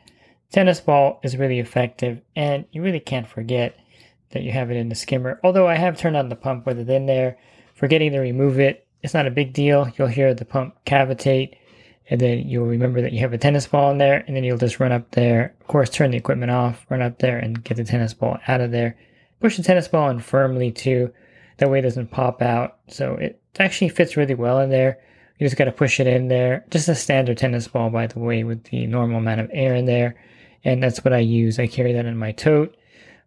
Tennis 0.50 0.80
ball 0.80 1.20
is 1.22 1.36
really 1.36 1.60
effective, 1.60 2.22
and 2.34 2.64
you 2.72 2.80
really 2.80 2.98
can't 2.98 3.28
forget 3.28 3.78
that 4.30 4.42
you 4.42 4.52
have 4.52 4.70
it 4.70 4.78
in 4.78 4.88
the 4.88 4.94
skimmer. 4.94 5.38
Although 5.44 5.68
I 5.68 5.74
have 5.74 5.98
turned 5.98 6.16
on 6.16 6.30
the 6.30 6.34
pump 6.34 6.64
with 6.64 6.78
it 6.78 6.88
in 6.88 7.04
there, 7.04 7.36
forgetting 7.74 8.12
to 8.12 8.20
remove 8.20 8.58
it, 8.58 8.86
it's 9.02 9.12
not 9.12 9.26
a 9.26 9.30
big 9.30 9.52
deal. 9.52 9.92
You'll 9.98 10.08
hear 10.08 10.32
the 10.32 10.46
pump 10.46 10.76
cavitate, 10.86 11.58
and 12.08 12.18
then 12.18 12.48
you'll 12.48 12.64
remember 12.64 13.02
that 13.02 13.12
you 13.12 13.18
have 13.18 13.34
a 13.34 13.38
tennis 13.38 13.66
ball 13.66 13.90
in 13.90 13.98
there, 13.98 14.24
and 14.26 14.34
then 14.34 14.44
you'll 14.44 14.56
just 14.56 14.80
run 14.80 14.92
up 14.92 15.10
there. 15.10 15.54
Of 15.60 15.66
course, 15.66 15.90
turn 15.90 16.12
the 16.12 16.16
equipment 16.16 16.52
off, 16.52 16.86
run 16.88 17.02
up 17.02 17.18
there, 17.18 17.36
and 17.36 17.62
get 17.62 17.76
the 17.76 17.84
tennis 17.84 18.14
ball 18.14 18.38
out 18.48 18.62
of 18.62 18.70
there 18.70 18.96
Push 19.44 19.58
the 19.58 19.62
tennis 19.62 19.88
ball 19.88 20.08
in 20.08 20.20
firmly 20.20 20.70
too. 20.70 21.12
That 21.58 21.68
way 21.68 21.80
it 21.80 21.82
doesn't 21.82 22.10
pop 22.10 22.40
out. 22.40 22.78
So 22.88 23.12
it 23.16 23.42
actually 23.58 23.90
fits 23.90 24.16
really 24.16 24.32
well 24.32 24.58
in 24.58 24.70
there. 24.70 24.98
You 25.38 25.44
just 25.44 25.58
got 25.58 25.66
to 25.66 25.70
push 25.70 26.00
it 26.00 26.06
in 26.06 26.28
there. 26.28 26.64
Just 26.70 26.88
a 26.88 26.94
standard 26.94 27.36
tennis 27.36 27.68
ball, 27.68 27.90
by 27.90 28.06
the 28.06 28.20
way, 28.20 28.42
with 28.42 28.64
the 28.64 28.86
normal 28.86 29.18
amount 29.18 29.42
of 29.42 29.50
air 29.52 29.74
in 29.74 29.84
there. 29.84 30.18
And 30.64 30.82
that's 30.82 31.04
what 31.04 31.12
I 31.12 31.18
use. 31.18 31.58
I 31.58 31.66
carry 31.66 31.92
that 31.92 32.06
in 32.06 32.16
my 32.16 32.32
tote. 32.32 32.74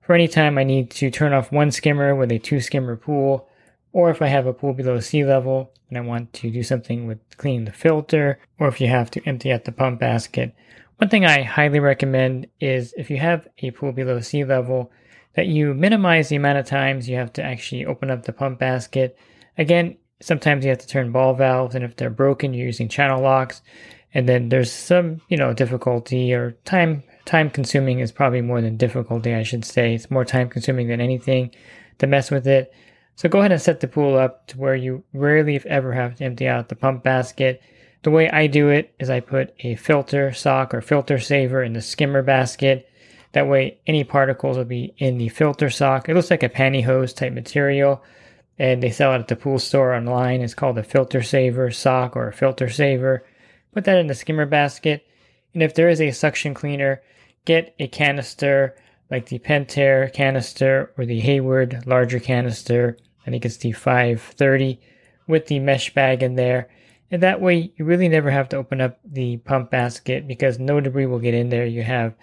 For 0.02 0.16
any 0.16 0.28
time 0.28 0.58
I 0.58 0.64
need 0.64 0.90
to 0.90 1.12
turn 1.12 1.34
off 1.34 1.52
one 1.52 1.70
skimmer 1.70 2.16
with 2.16 2.32
a 2.32 2.40
two 2.40 2.62
skimmer 2.62 2.96
pool, 2.96 3.48
or 3.94 4.10
if 4.10 4.20
I 4.20 4.26
have 4.26 4.48
a 4.48 4.54
pool 4.54 4.74
below 4.74 5.00
sea 5.00 5.24
level 5.24 5.72
and 5.90 6.00
I 6.00 6.02
want 6.02 6.34
to 6.34 6.50
do 6.50 6.64
something 6.64 7.06
with 7.06 7.20
cleaning 7.38 7.66
the 7.66 7.72
filter, 7.72 8.40
or 8.58 8.68
if 8.70 8.82
you 8.82 8.88
have 8.88 9.12
to 9.12 9.22
empty 9.28 9.52
out 9.52 9.66
the 9.66 9.72
pump 9.72 10.00
basket. 10.00 10.56
One 10.96 11.12
thing 11.12 11.26
I 11.26 11.44
highly 11.44 11.80
recommend 11.80 12.48
is 12.60 12.96
if 12.98 13.12
you 13.12 13.18
have 13.18 13.48
a 13.60 13.70
pool 13.70 13.92
below 13.92 14.20
sea 14.22 14.44
level, 14.44 14.92
that 15.38 15.46
you 15.46 15.72
minimize 15.76 16.30
the 16.30 16.36
amount 16.36 16.58
of 16.58 16.66
times 16.66 17.08
you 17.08 17.16
have 17.16 17.32
to 17.32 17.44
actually 17.44 17.86
open 17.86 18.10
up 18.10 18.24
the 18.24 18.34
pump 18.34 18.58
basket. 18.58 19.16
Again, 19.60 19.96
sometimes 20.20 20.66
you 20.66 20.70
have 20.70 20.80
to 20.80 20.88
turn 20.88 21.12
ball 21.12 21.36
valves, 21.36 21.76
and 21.76 21.86
if 21.86 21.96
they're 21.96 22.10
broken, 22.10 22.56
you're 22.56 22.66
using 22.66 22.90
channel 22.90 23.22
locks. 23.22 23.62
And 24.16 24.28
then 24.28 24.50
there's 24.50 24.72
some, 24.72 25.22
you 25.30 25.38
know, 25.38 25.54
difficulty 25.54 26.34
or 26.34 26.54
time 26.66 27.04
time 27.26 27.52
consuming 27.52 28.00
is 28.00 28.12
probably 28.12 28.42
more 28.42 28.62
than 28.62 28.78
difficulty, 28.78 29.36
I 29.36 29.44
should 29.44 29.64
say. 29.64 29.94
It's 29.94 30.10
more 30.10 30.26
time 30.26 30.50
consuming 30.50 30.88
than 30.88 31.02
anything 31.02 31.52
to 32.00 32.08
mess 32.08 32.32
with 32.32 32.48
it. 32.48 32.74
So 33.16 33.30
go 33.30 33.40
ahead 33.40 33.52
and 33.52 33.62
set 33.62 33.80
the 33.80 33.88
pool 33.88 34.18
up 34.18 34.48
to 34.48 34.58
where 34.58 34.76
you 34.76 35.04
rarely, 35.14 35.56
if 35.56 35.68
ever, 35.68 35.94
have 35.94 36.16
to 36.16 36.24
empty 36.24 36.48
out 36.48 36.70
the 36.70 36.76
pump 36.76 37.04
basket. 37.04 37.62
The 38.02 38.10
way 38.10 38.28
I 38.28 38.48
do 38.48 38.70
it 38.70 38.96
is 39.00 39.12
I 39.12 39.20
put 39.20 39.54
a 39.60 39.76
filter 39.76 40.34
sock 40.34 40.74
or 40.74 40.82
filter 40.82 41.20
saver 41.20 41.62
in 41.62 41.74
the 41.74 41.82
skimmer 41.84 42.24
basket 42.24 42.90
That 43.34 43.48
way, 43.48 43.80
any 43.86 44.04
particles 44.04 44.58
will 44.58 44.66
be 44.66 44.94
in 44.98 45.18
the 45.18 45.30
filter 45.30 45.70
sock. 45.70 46.10
It 46.10 46.16
looks 46.16 46.32
like 46.32 46.44
a 46.44 46.50
pantyhose 46.50 47.16
type 47.16 47.34
material, 47.34 48.04
and 48.58 48.82
they 48.82 48.90
sell 48.90 49.14
it 49.14 49.20
at 49.20 49.28
the 49.28 49.36
pool 49.36 49.60
store 49.60 49.94
online. 49.94 50.42
It's 50.42 50.54
called 50.54 50.78
a 50.78 50.84
filter 50.84 51.22
saver 51.22 51.72
sock 51.72 52.16
or 52.16 52.28
a 52.28 52.34
filter 52.34 52.70
saver. 52.70 53.26
Put 53.74 53.86
that 53.86 53.98
in 53.98 54.08
the 54.08 54.16
skimmer 54.16 54.46
basket, 54.46 55.06
and 55.54 55.62
if 55.62 55.76
there 55.76 55.90
is 55.90 56.02
a 56.02 56.12
suction 56.12 56.54
cleaner, 56.54 57.02
get 57.46 57.76
a 57.80 57.88
canister 57.88 58.76
like 59.10 59.28
the 59.28 59.40
Pentair 59.40 60.12
canister 60.14 60.92
or 60.98 61.06
the 61.06 61.20
Hayward 61.20 61.86
larger 61.86 62.20
canister. 62.20 62.98
I 63.26 63.30
think 63.30 63.46
it's 63.46 63.58
the 63.58 63.72
530 63.72 64.80
with 65.28 65.48
the 65.48 65.60
mesh 65.60 65.94
bag 65.94 66.24
in 66.24 66.36
there. 66.36 66.70
And 67.10 67.24
that 67.24 67.42
way, 67.42 67.72
you 67.78 67.86
really 67.86 68.10
never 68.10 68.30
have 68.30 68.50
to 68.50 68.58
open 68.58 68.82
up 68.82 69.00
the 69.06 69.38
pump 69.38 69.72
basket 69.72 70.28
because 70.28 70.60
no 70.60 70.82
debris 70.82 71.06
will 71.06 71.20
get 71.20 71.34
in 71.34 71.50
there. 71.50 71.66
You 71.66 71.84
have 71.84 72.16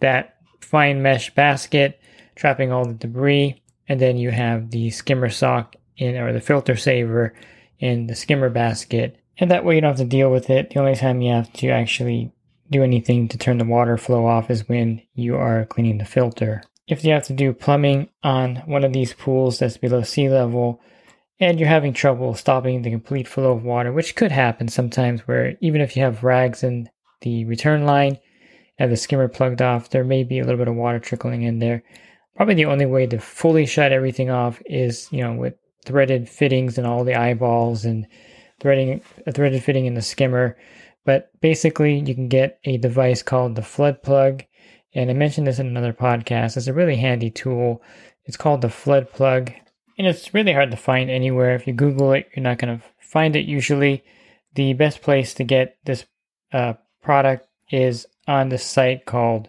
that 0.00 0.33
fine 0.64 1.02
mesh 1.02 1.34
basket 1.34 2.00
trapping 2.36 2.72
all 2.72 2.84
the 2.84 2.94
debris, 2.94 3.60
and 3.88 4.00
then 4.00 4.16
you 4.16 4.30
have 4.30 4.70
the 4.70 4.90
skimmer 4.90 5.30
sock 5.30 5.76
in 5.96 6.16
or 6.16 6.32
the 6.32 6.40
filter 6.40 6.76
saver 6.76 7.34
in 7.78 8.06
the 8.06 8.14
skimmer 8.14 8.50
basket. 8.50 9.16
And 9.38 9.50
that 9.50 9.64
way, 9.64 9.74
you 9.74 9.80
don't 9.80 9.90
have 9.90 9.98
to 9.98 10.04
deal 10.04 10.30
with 10.30 10.50
it. 10.50 10.70
The 10.70 10.80
only 10.80 10.94
time 10.94 11.20
you 11.20 11.32
have 11.32 11.52
to 11.54 11.68
actually 11.68 12.32
do 12.70 12.82
anything 12.82 13.28
to 13.28 13.38
turn 13.38 13.58
the 13.58 13.64
water 13.64 13.96
flow 13.96 14.26
off 14.26 14.50
is 14.50 14.68
when 14.68 15.02
you 15.14 15.36
are 15.36 15.66
cleaning 15.66 15.98
the 15.98 16.04
filter. 16.04 16.62
If 16.86 17.04
you 17.04 17.12
have 17.12 17.24
to 17.24 17.32
do 17.32 17.52
plumbing 17.52 18.10
on 18.22 18.56
one 18.66 18.84
of 18.84 18.92
these 18.92 19.14
pools 19.14 19.58
that's 19.58 19.76
below 19.76 20.02
sea 20.02 20.28
level, 20.28 20.80
and 21.40 21.58
you're 21.58 21.68
having 21.68 21.92
trouble 21.92 22.34
stopping 22.34 22.82
the 22.82 22.90
complete 22.90 23.26
flow 23.26 23.52
of 23.52 23.64
water, 23.64 23.92
which 23.92 24.14
could 24.14 24.30
happen 24.30 24.68
sometimes 24.68 25.22
where 25.22 25.56
even 25.60 25.80
if 25.80 25.96
you 25.96 26.02
have 26.02 26.22
rags 26.22 26.62
in 26.62 26.88
the 27.22 27.44
return 27.46 27.84
line 27.84 28.18
and 28.78 28.90
the 28.90 28.96
skimmer 28.96 29.28
plugged 29.28 29.62
off, 29.62 29.90
there 29.90 30.04
may 30.04 30.24
be 30.24 30.38
a 30.38 30.44
little 30.44 30.58
bit 30.58 30.68
of 30.68 30.74
water 30.74 30.98
trickling 30.98 31.42
in 31.42 31.58
there. 31.58 31.82
Probably 32.36 32.54
the 32.54 32.64
only 32.64 32.86
way 32.86 33.06
to 33.06 33.18
fully 33.18 33.66
shut 33.66 33.92
everything 33.92 34.30
off 34.30 34.60
is, 34.66 35.08
you 35.12 35.22
know, 35.22 35.34
with 35.34 35.54
threaded 35.84 36.28
fittings 36.28 36.78
and 36.78 36.86
all 36.86 37.04
the 37.04 37.14
eyeballs 37.14 37.84
and 37.84 38.06
threading 38.60 39.00
a 39.26 39.32
threaded 39.32 39.62
fitting 39.62 39.86
in 39.86 39.94
the 39.94 40.02
skimmer. 40.02 40.56
But 41.04 41.30
basically, 41.40 41.98
you 41.98 42.14
can 42.14 42.28
get 42.28 42.58
a 42.64 42.78
device 42.78 43.22
called 43.22 43.54
the 43.54 43.62
flood 43.62 44.02
plug. 44.02 44.42
And 44.94 45.10
I 45.10 45.12
mentioned 45.12 45.46
this 45.46 45.58
in 45.58 45.66
another 45.66 45.92
podcast. 45.92 46.56
It's 46.56 46.66
a 46.66 46.72
really 46.72 46.96
handy 46.96 47.30
tool. 47.30 47.82
It's 48.24 48.36
called 48.36 48.62
the 48.62 48.70
flood 48.70 49.12
plug 49.12 49.52
and 49.98 50.06
it's 50.06 50.34
really 50.34 50.52
hard 50.52 50.70
to 50.70 50.76
find 50.76 51.10
anywhere. 51.10 51.54
If 51.54 51.66
you 51.66 51.72
Google 51.72 52.12
it, 52.12 52.28
you're 52.34 52.42
not 52.42 52.58
going 52.58 52.78
to 52.78 52.84
find 53.00 53.36
it 53.36 53.46
usually. 53.46 54.02
The 54.54 54.72
best 54.72 55.02
place 55.02 55.34
to 55.34 55.44
get 55.44 55.76
this 55.84 56.04
uh, 56.52 56.74
product 57.02 57.48
is 57.70 58.06
on 58.26 58.48
this 58.48 58.64
site 58.64 59.06
called 59.06 59.48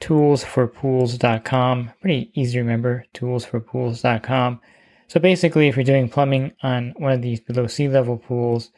toolsforpools.com. 0.00 1.92
Pretty 2.00 2.30
easy 2.34 2.52
to 2.52 2.58
remember, 2.60 3.04
toolsforpools.com. 3.14 4.60
So 5.08 5.20
basically, 5.20 5.68
if 5.68 5.76
you're 5.76 5.84
doing 5.84 6.08
plumbing 6.08 6.52
on 6.62 6.94
one 6.96 7.12
of 7.12 7.22
these 7.22 7.40
below 7.40 7.66
sea 7.66 7.88
level 7.88 8.16
pools, 8.16 8.70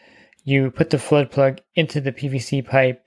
you 0.44 0.70
put 0.70 0.90
the 0.90 0.99
flood 0.99 1.30
plug 1.30 1.61
into 1.75 2.00
the 2.00 2.12
PVC 2.12 2.66
pipe 2.66 3.04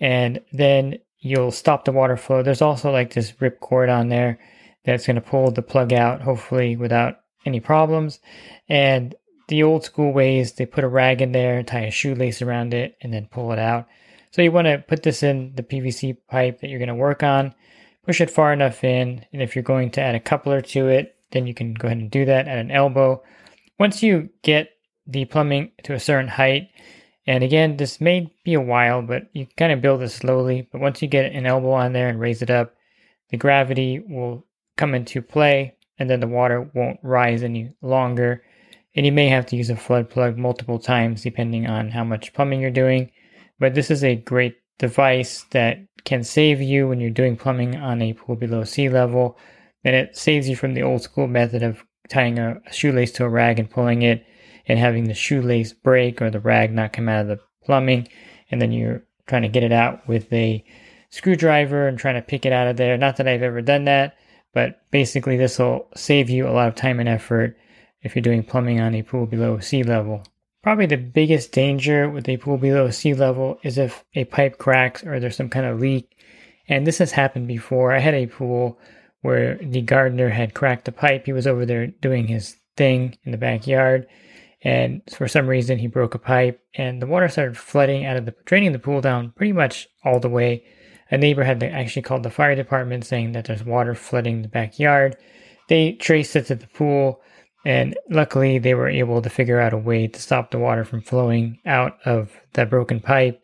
and 0.00 0.40
then 0.52 0.98
you'll 1.20 1.50
stop 1.50 1.84
the 1.84 1.92
water 1.92 2.16
flow. 2.16 2.42
There's 2.42 2.62
also 2.62 2.90
like 2.90 3.12
this 3.12 3.32
rip 3.40 3.60
cord 3.60 3.88
on 3.88 4.08
there 4.08 4.38
that's 4.84 5.06
going 5.06 5.16
to 5.16 5.22
pull 5.22 5.50
the 5.50 5.62
plug 5.62 5.92
out, 5.92 6.22
hopefully 6.22 6.76
without 6.76 7.20
any 7.46 7.60
problems. 7.60 8.20
And 8.68 9.14
the 9.48 9.62
old 9.62 9.84
school 9.84 10.12
ways, 10.12 10.52
they 10.52 10.66
put 10.66 10.84
a 10.84 10.88
rag 10.88 11.22
in 11.22 11.32
there, 11.32 11.62
tie 11.62 11.86
a 11.86 11.90
shoelace 11.90 12.42
around 12.42 12.74
it, 12.74 12.96
and 13.00 13.12
then 13.12 13.28
pull 13.30 13.52
it 13.52 13.58
out. 13.58 13.86
So 14.34 14.42
you 14.42 14.50
want 14.50 14.66
to 14.66 14.82
put 14.88 15.04
this 15.04 15.22
in 15.22 15.52
the 15.54 15.62
PVC 15.62 16.16
pipe 16.28 16.60
that 16.60 16.68
you're 16.68 16.80
going 16.80 16.88
to 16.88 16.94
work 16.96 17.22
on, 17.22 17.54
push 18.04 18.20
it 18.20 18.32
far 18.32 18.52
enough 18.52 18.82
in, 18.82 19.24
and 19.32 19.40
if 19.40 19.54
you're 19.54 19.62
going 19.62 19.92
to 19.92 20.00
add 20.00 20.16
a 20.16 20.20
coupler 20.20 20.60
to 20.60 20.88
it, 20.88 21.14
then 21.30 21.46
you 21.46 21.54
can 21.54 21.72
go 21.72 21.86
ahead 21.86 21.98
and 21.98 22.10
do 22.10 22.24
that 22.24 22.48
at 22.48 22.58
an 22.58 22.72
elbow. 22.72 23.22
Once 23.78 24.02
you 24.02 24.28
get 24.42 24.70
the 25.06 25.24
plumbing 25.24 25.70
to 25.84 25.94
a 25.94 26.00
certain 26.00 26.26
height, 26.26 26.68
and 27.28 27.44
again, 27.44 27.76
this 27.76 28.00
may 28.00 28.34
be 28.44 28.54
a 28.54 28.60
while, 28.60 29.02
but 29.02 29.28
you 29.34 29.46
kind 29.56 29.70
of 29.70 29.80
build 29.80 30.02
it 30.02 30.08
slowly. 30.08 30.66
But 30.72 30.80
once 30.80 31.00
you 31.00 31.06
get 31.06 31.32
an 31.32 31.46
elbow 31.46 31.70
on 31.70 31.92
there 31.92 32.08
and 32.08 32.18
raise 32.18 32.42
it 32.42 32.50
up, 32.50 32.74
the 33.30 33.36
gravity 33.36 34.00
will 34.00 34.44
come 34.76 34.96
into 34.96 35.22
play 35.22 35.76
and 35.96 36.10
then 36.10 36.18
the 36.18 36.26
water 36.26 36.68
won't 36.74 36.98
rise 37.04 37.44
any 37.44 37.70
longer. 37.82 38.42
And 38.96 39.06
you 39.06 39.12
may 39.12 39.28
have 39.28 39.46
to 39.46 39.56
use 39.56 39.70
a 39.70 39.76
flood 39.76 40.10
plug 40.10 40.36
multiple 40.36 40.80
times 40.80 41.22
depending 41.22 41.68
on 41.68 41.92
how 41.92 42.02
much 42.02 42.32
plumbing 42.32 42.60
you're 42.60 42.72
doing. 42.72 43.12
But 43.58 43.74
this 43.74 43.90
is 43.90 44.02
a 44.02 44.16
great 44.16 44.56
device 44.78 45.46
that 45.50 45.78
can 46.04 46.22
save 46.22 46.60
you 46.60 46.88
when 46.88 47.00
you're 47.00 47.10
doing 47.10 47.36
plumbing 47.36 47.76
on 47.76 48.02
a 48.02 48.12
pool 48.12 48.36
below 48.36 48.64
sea 48.64 48.88
level. 48.88 49.38
And 49.84 49.94
it 49.94 50.16
saves 50.16 50.48
you 50.48 50.56
from 50.56 50.74
the 50.74 50.82
old 50.82 51.02
school 51.02 51.26
method 51.26 51.62
of 51.62 51.84
tying 52.08 52.38
a, 52.38 52.60
shoelace 52.70 53.12
to 53.12 53.24
a 53.24 53.28
rag 53.28 53.58
and 53.58 53.70
pulling 53.70 54.02
it 54.02 54.26
and 54.66 54.78
having 54.78 55.04
the 55.04 55.14
shoelace 55.14 55.72
break 55.72 56.20
or 56.20 56.30
the 56.30 56.40
rag 56.40 56.72
not 56.72 56.92
come 56.92 57.08
out 57.08 57.22
of 57.22 57.28
the 57.28 57.40
plumbing. 57.64 58.08
And 58.50 58.60
then 58.60 58.72
you're 58.72 59.02
trying 59.26 59.42
to 59.42 59.48
get 59.48 59.62
it 59.62 59.72
out 59.72 60.06
with 60.08 60.32
a 60.32 60.64
screwdriver 61.10 61.86
and 61.86 61.98
trying 61.98 62.16
to 62.16 62.22
pick 62.22 62.44
it 62.44 62.52
out 62.52 62.66
of 62.66 62.76
there. 62.76 62.96
Not 62.96 63.16
that 63.16 63.28
I've 63.28 63.42
ever 63.42 63.62
done 63.62 63.84
that, 63.84 64.16
but 64.52 64.80
basically, 64.90 65.36
this 65.36 65.58
will 65.58 65.88
save 65.96 66.30
you 66.30 66.46
a 66.46 66.50
lot 66.50 66.68
of 66.68 66.74
time 66.74 67.00
and 67.00 67.08
effort 67.08 67.56
if 68.02 68.14
you're 68.14 68.22
doing 68.22 68.42
plumbing 68.42 68.80
on 68.80 68.94
a 68.94 69.02
pool 69.02 69.26
below 69.26 69.58
sea 69.58 69.82
level. 69.82 70.22
Probably 70.64 70.86
the 70.86 70.96
biggest 70.96 71.52
danger 71.52 72.08
with 72.08 72.26
a 72.26 72.38
pool 72.38 72.56
below 72.56 72.88
sea 72.88 73.12
level 73.12 73.58
is 73.62 73.76
if 73.76 74.02
a 74.14 74.24
pipe 74.24 74.56
cracks 74.56 75.04
or 75.04 75.20
there's 75.20 75.36
some 75.36 75.50
kind 75.50 75.66
of 75.66 75.78
leak. 75.78 76.16
And 76.66 76.86
this 76.86 76.96
has 76.96 77.12
happened 77.12 77.48
before. 77.48 77.92
I 77.92 77.98
had 77.98 78.14
a 78.14 78.28
pool 78.28 78.78
where 79.20 79.58
the 79.58 79.82
gardener 79.82 80.30
had 80.30 80.54
cracked 80.54 80.88
a 80.88 80.92
pipe. 80.92 81.26
He 81.26 81.34
was 81.34 81.46
over 81.46 81.66
there 81.66 81.88
doing 81.88 82.28
his 82.28 82.56
thing 82.78 83.18
in 83.24 83.32
the 83.32 83.36
backyard. 83.36 84.06
And 84.62 85.02
for 85.14 85.28
some 85.28 85.48
reason, 85.48 85.76
he 85.76 85.86
broke 85.86 86.14
a 86.14 86.18
pipe 86.18 86.62
and 86.74 87.02
the 87.02 87.06
water 87.06 87.28
started 87.28 87.58
flooding 87.58 88.06
out 88.06 88.16
of 88.16 88.24
the, 88.24 88.34
draining 88.46 88.72
the 88.72 88.78
pool 88.78 89.02
down 89.02 89.34
pretty 89.36 89.52
much 89.52 89.86
all 90.02 90.18
the 90.18 90.30
way 90.30 90.64
a 91.10 91.18
neighbor 91.18 91.44
had 91.44 91.62
actually 91.62 92.00
called 92.00 92.22
the 92.22 92.30
fire 92.30 92.54
department 92.54 93.04
saying 93.04 93.32
that 93.32 93.44
there's 93.44 93.64
water 93.64 93.94
flooding 93.94 94.40
the 94.40 94.48
backyard. 94.48 95.18
They 95.68 95.92
traced 95.92 96.36
it 96.36 96.46
to 96.46 96.54
the 96.54 96.68
pool, 96.68 97.20
and 97.64 97.96
luckily 98.10 98.58
they 98.58 98.74
were 98.74 98.88
able 98.88 99.22
to 99.22 99.30
figure 99.30 99.60
out 99.60 99.72
a 99.72 99.78
way 99.78 100.06
to 100.06 100.20
stop 100.20 100.50
the 100.50 100.58
water 100.58 100.84
from 100.84 101.02
flowing 101.02 101.58
out 101.64 101.98
of 102.04 102.32
that 102.52 102.70
broken 102.70 103.00
pipe. 103.00 103.42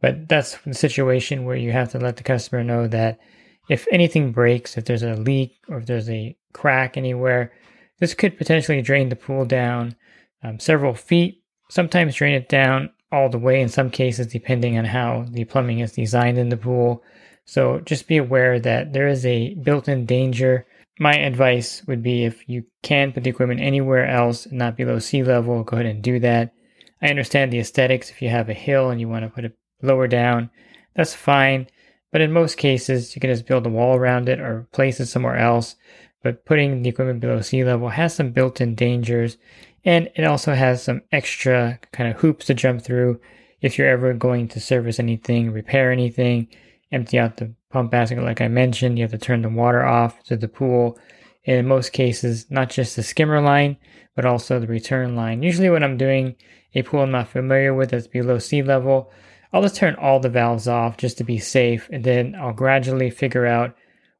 But 0.00 0.28
that's 0.28 0.58
the 0.64 0.74
situation 0.74 1.44
where 1.44 1.56
you 1.56 1.72
have 1.72 1.90
to 1.92 1.98
let 1.98 2.16
the 2.16 2.22
customer 2.22 2.64
know 2.64 2.88
that 2.88 3.20
if 3.68 3.86
anything 3.92 4.32
breaks, 4.32 4.76
if 4.76 4.84
there's 4.84 5.02
a 5.02 5.14
leak 5.14 5.56
or 5.68 5.78
if 5.78 5.86
there's 5.86 6.10
a 6.10 6.36
crack 6.52 6.96
anywhere, 6.96 7.52
this 8.00 8.14
could 8.14 8.36
potentially 8.38 8.82
drain 8.82 9.10
the 9.10 9.16
pool 9.16 9.44
down 9.44 9.94
um, 10.42 10.58
several 10.58 10.94
feet, 10.94 11.42
sometimes 11.68 12.16
drain 12.16 12.34
it 12.34 12.48
down 12.48 12.90
all 13.12 13.28
the 13.28 13.38
way 13.38 13.60
in 13.60 13.68
some 13.68 13.90
cases, 13.90 14.26
depending 14.26 14.78
on 14.78 14.84
how 14.86 15.26
the 15.30 15.44
plumbing 15.44 15.80
is 15.80 15.92
designed 15.92 16.38
in 16.38 16.48
the 16.48 16.56
pool. 16.56 17.02
So 17.44 17.80
just 17.80 18.08
be 18.08 18.16
aware 18.16 18.58
that 18.60 18.92
there 18.92 19.08
is 19.08 19.26
a 19.26 19.54
built 19.54 19.88
in 19.88 20.06
danger. 20.06 20.66
My 21.00 21.14
advice 21.14 21.82
would 21.86 22.02
be 22.02 22.24
if 22.26 22.46
you 22.46 22.64
can 22.82 23.12
put 23.12 23.24
the 23.24 23.30
equipment 23.30 23.60
anywhere 23.60 24.06
else, 24.06 24.46
not 24.52 24.76
below 24.76 24.98
sea 24.98 25.22
level, 25.22 25.64
go 25.64 25.78
ahead 25.78 25.86
and 25.86 26.02
do 26.02 26.20
that. 26.20 26.52
I 27.00 27.08
understand 27.08 27.50
the 27.50 27.58
aesthetics. 27.58 28.10
If 28.10 28.20
you 28.20 28.28
have 28.28 28.50
a 28.50 28.54
hill 28.54 28.90
and 28.90 29.00
you 29.00 29.08
want 29.08 29.24
to 29.24 29.30
put 29.30 29.46
it 29.46 29.56
lower 29.80 30.06
down, 30.06 30.50
that's 30.94 31.14
fine. 31.14 31.68
But 32.12 32.20
in 32.20 32.32
most 32.32 32.58
cases, 32.58 33.16
you 33.16 33.20
can 33.20 33.30
just 33.30 33.46
build 33.46 33.64
a 33.64 33.70
wall 33.70 33.96
around 33.96 34.28
it 34.28 34.40
or 34.40 34.68
place 34.72 35.00
it 35.00 35.06
somewhere 35.06 35.38
else. 35.38 35.74
But 36.22 36.44
putting 36.44 36.82
the 36.82 36.90
equipment 36.90 37.20
below 37.20 37.40
sea 37.40 37.64
level 37.64 37.88
has 37.88 38.14
some 38.14 38.32
built 38.32 38.60
in 38.60 38.74
dangers 38.74 39.38
and 39.86 40.10
it 40.14 40.24
also 40.24 40.52
has 40.52 40.82
some 40.82 41.00
extra 41.12 41.80
kind 41.92 42.10
of 42.10 42.20
hoops 42.20 42.44
to 42.44 42.52
jump 42.52 42.82
through 42.82 43.18
if 43.62 43.78
you're 43.78 43.88
ever 43.88 44.12
going 44.12 44.48
to 44.48 44.60
service 44.60 44.98
anything, 44.98 45.50
repair 45.50 45.90
anything, 45.92 46.48
empty 46.92 47.18
out 47.18 47.38
the 47.38 47.54
pump 47.70 47.90
basket, 47.90 48.22
like 48.22 48.40
I 48.40 48.48
mentioned. 48.48 48.98
You 48.98 49.04
have 49.04 49.12
to 49.12 49.18
turn 49.18 49.42
the 49.42 49.48
water 49.48 49.84
off 49.84 50.22
to 50.24 50.36
the 50.36 50.48
pool. 50.48 50.98
In 51.44 51.66
most 51.66 51.92
cases, 51.92 52.50
not 52.50 52.68
just 52.68 52.96
the 52.96 53.02
skimmer 53.02 53.40
line, 53.40 53.78
but 54.14 54.26
also 54.26 54.60
the 54.60 54.66
return 54.66 55.16
line. 55.16 55.42
Usually, 55.42 55.70
when 55.70 55.82
I'm 55.82 55.96
doing 55.96 56.36
a 56.74 56.82
pool 56.82 57.00
I'm 57.00 57.10
not 57.10 57.28
familiar 57.28 57.72
with 57.72 57.90
that's 57.90 58.06
below 58.06 58.38
sea 58.38 58.62
level, 58.62 59.10
I'll 59.52 59.62
just 59.62 59.76
turn 59.76 59.94
all 59.96 60.20
the 60.20 60.28
valves 60.28 60.68
off 60.68 60.96
just 60.96 61.18
to 61.18 61.24
be 61.24 61.38
safe, 61.38 61.88
and 61.90 62.04
then 62.04 62.36
I'll 62.38 62.52
gradually 62.52 63.10
figure 63.10 63.46
out 63.46 63.74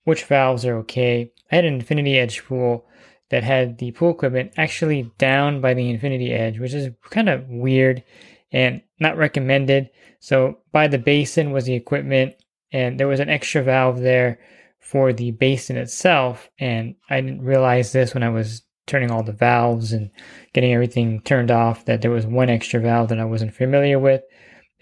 which 0.04 0.24
valves 0.24 0.64
are 0.64 0.78
okay. 0.78 1.30
I 1.52 1.56
had 1.56 1.64
an 1.64 1.74
infinity 1.74 2.18
edge 2.18 2.42
pool 2.44 2.86
that 3.30 3.44
had 3.44 3.78
the 3.78 3.92
pool 3.92 4.10
equipment 4.10 4.52
actually 4.56 5.12
down 5.18 5.60
by 5.60 5.74
the 5.74 5.88
infinity 5.90 6.32
edge, 6.32 6.58
which 6.58 6.74
is 6.74 6.92
kind 7.10 7.28
of 7.28 7.46
weird 7.48 8.02
and 8.50 8.82
not 8.98 9.16
recommended. 9.16 9.90
So 10.18 10.58
by 10.72 10.88
the 10.88 10.98
basin 10.98 11.52
was 11.52 11.64
the 11.64 11.74
equipment, 11.74 12.34
and 12.72 12.98
there 12.98 13.08
was 13.08 13.20
an 13.20 13.28
extra 13.28 13.62
valve 13.62 14.00
there 14.00 14.38
for 14.78 15.12
the 15.12 15.30
basin 15.32 15.76
itself. 15.76 16.50
And 16.58 16.94
I 17.08 17.20
didn't 17.20 17.42
realize 17.42 17.92
this 17.92 18.14
when 18.14 18.22
I 18.22 18.28
was 18.28 18.62
turning 18.86 19.10
all 19.10 19.22
the 19.22 19.32
valves 19.32 19.92
and 19.92 20.10
getting 20.52 20.72
everything 20.72 21.20
turned 21.22 21.50
off 21.50 21.84
that 21.84 22.02
there 22.02 22.10
was 22.10 22.26
one 22.26 22.50
extra 22.50 22.80
valve 22.80 23.08
that 23.10 23.20
I 23.20 23.24
wasn't 23.24 23.54
familiar 23.54 23.98
with. 23.98 24.22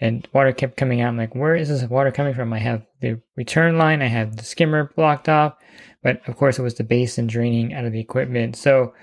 and 0.01 0.27
water 0.33 0.51
kept 0.51 0.77
coming 0.77 1.01
out. 1.01 1.09
I'm 1.09 1.17
like, 1.17 1.35
where 1.35 1.55
is 1.55 1.69
this 1.69 1.83
water 1.83 2.11
coming 2.11 2.33
from? 2.33 2.53
I 2.53 2.59
have 2.59 2.85
the 3.01 3.21
return 3.35 3.77
line, 3.77 4.01
I 4.01 4.07
have 4.07 4.37
the 4.37 4.43
skimmer 4.43 4.91
blocked 4.95 5.27
off, 5.27 5.55
but 6.03 6.27
of 6.27 6.37
course 6.37 6.57
it 6.57 6.63
was 6.63 6.75
the 6.75 6.83
basin 6.83 7.27
draining 7.27 7.73
out 7.73 7.85
of 7.85 7.91
the 7.91 7.99
equipment. 7.99 8.55
So 8.55 8.93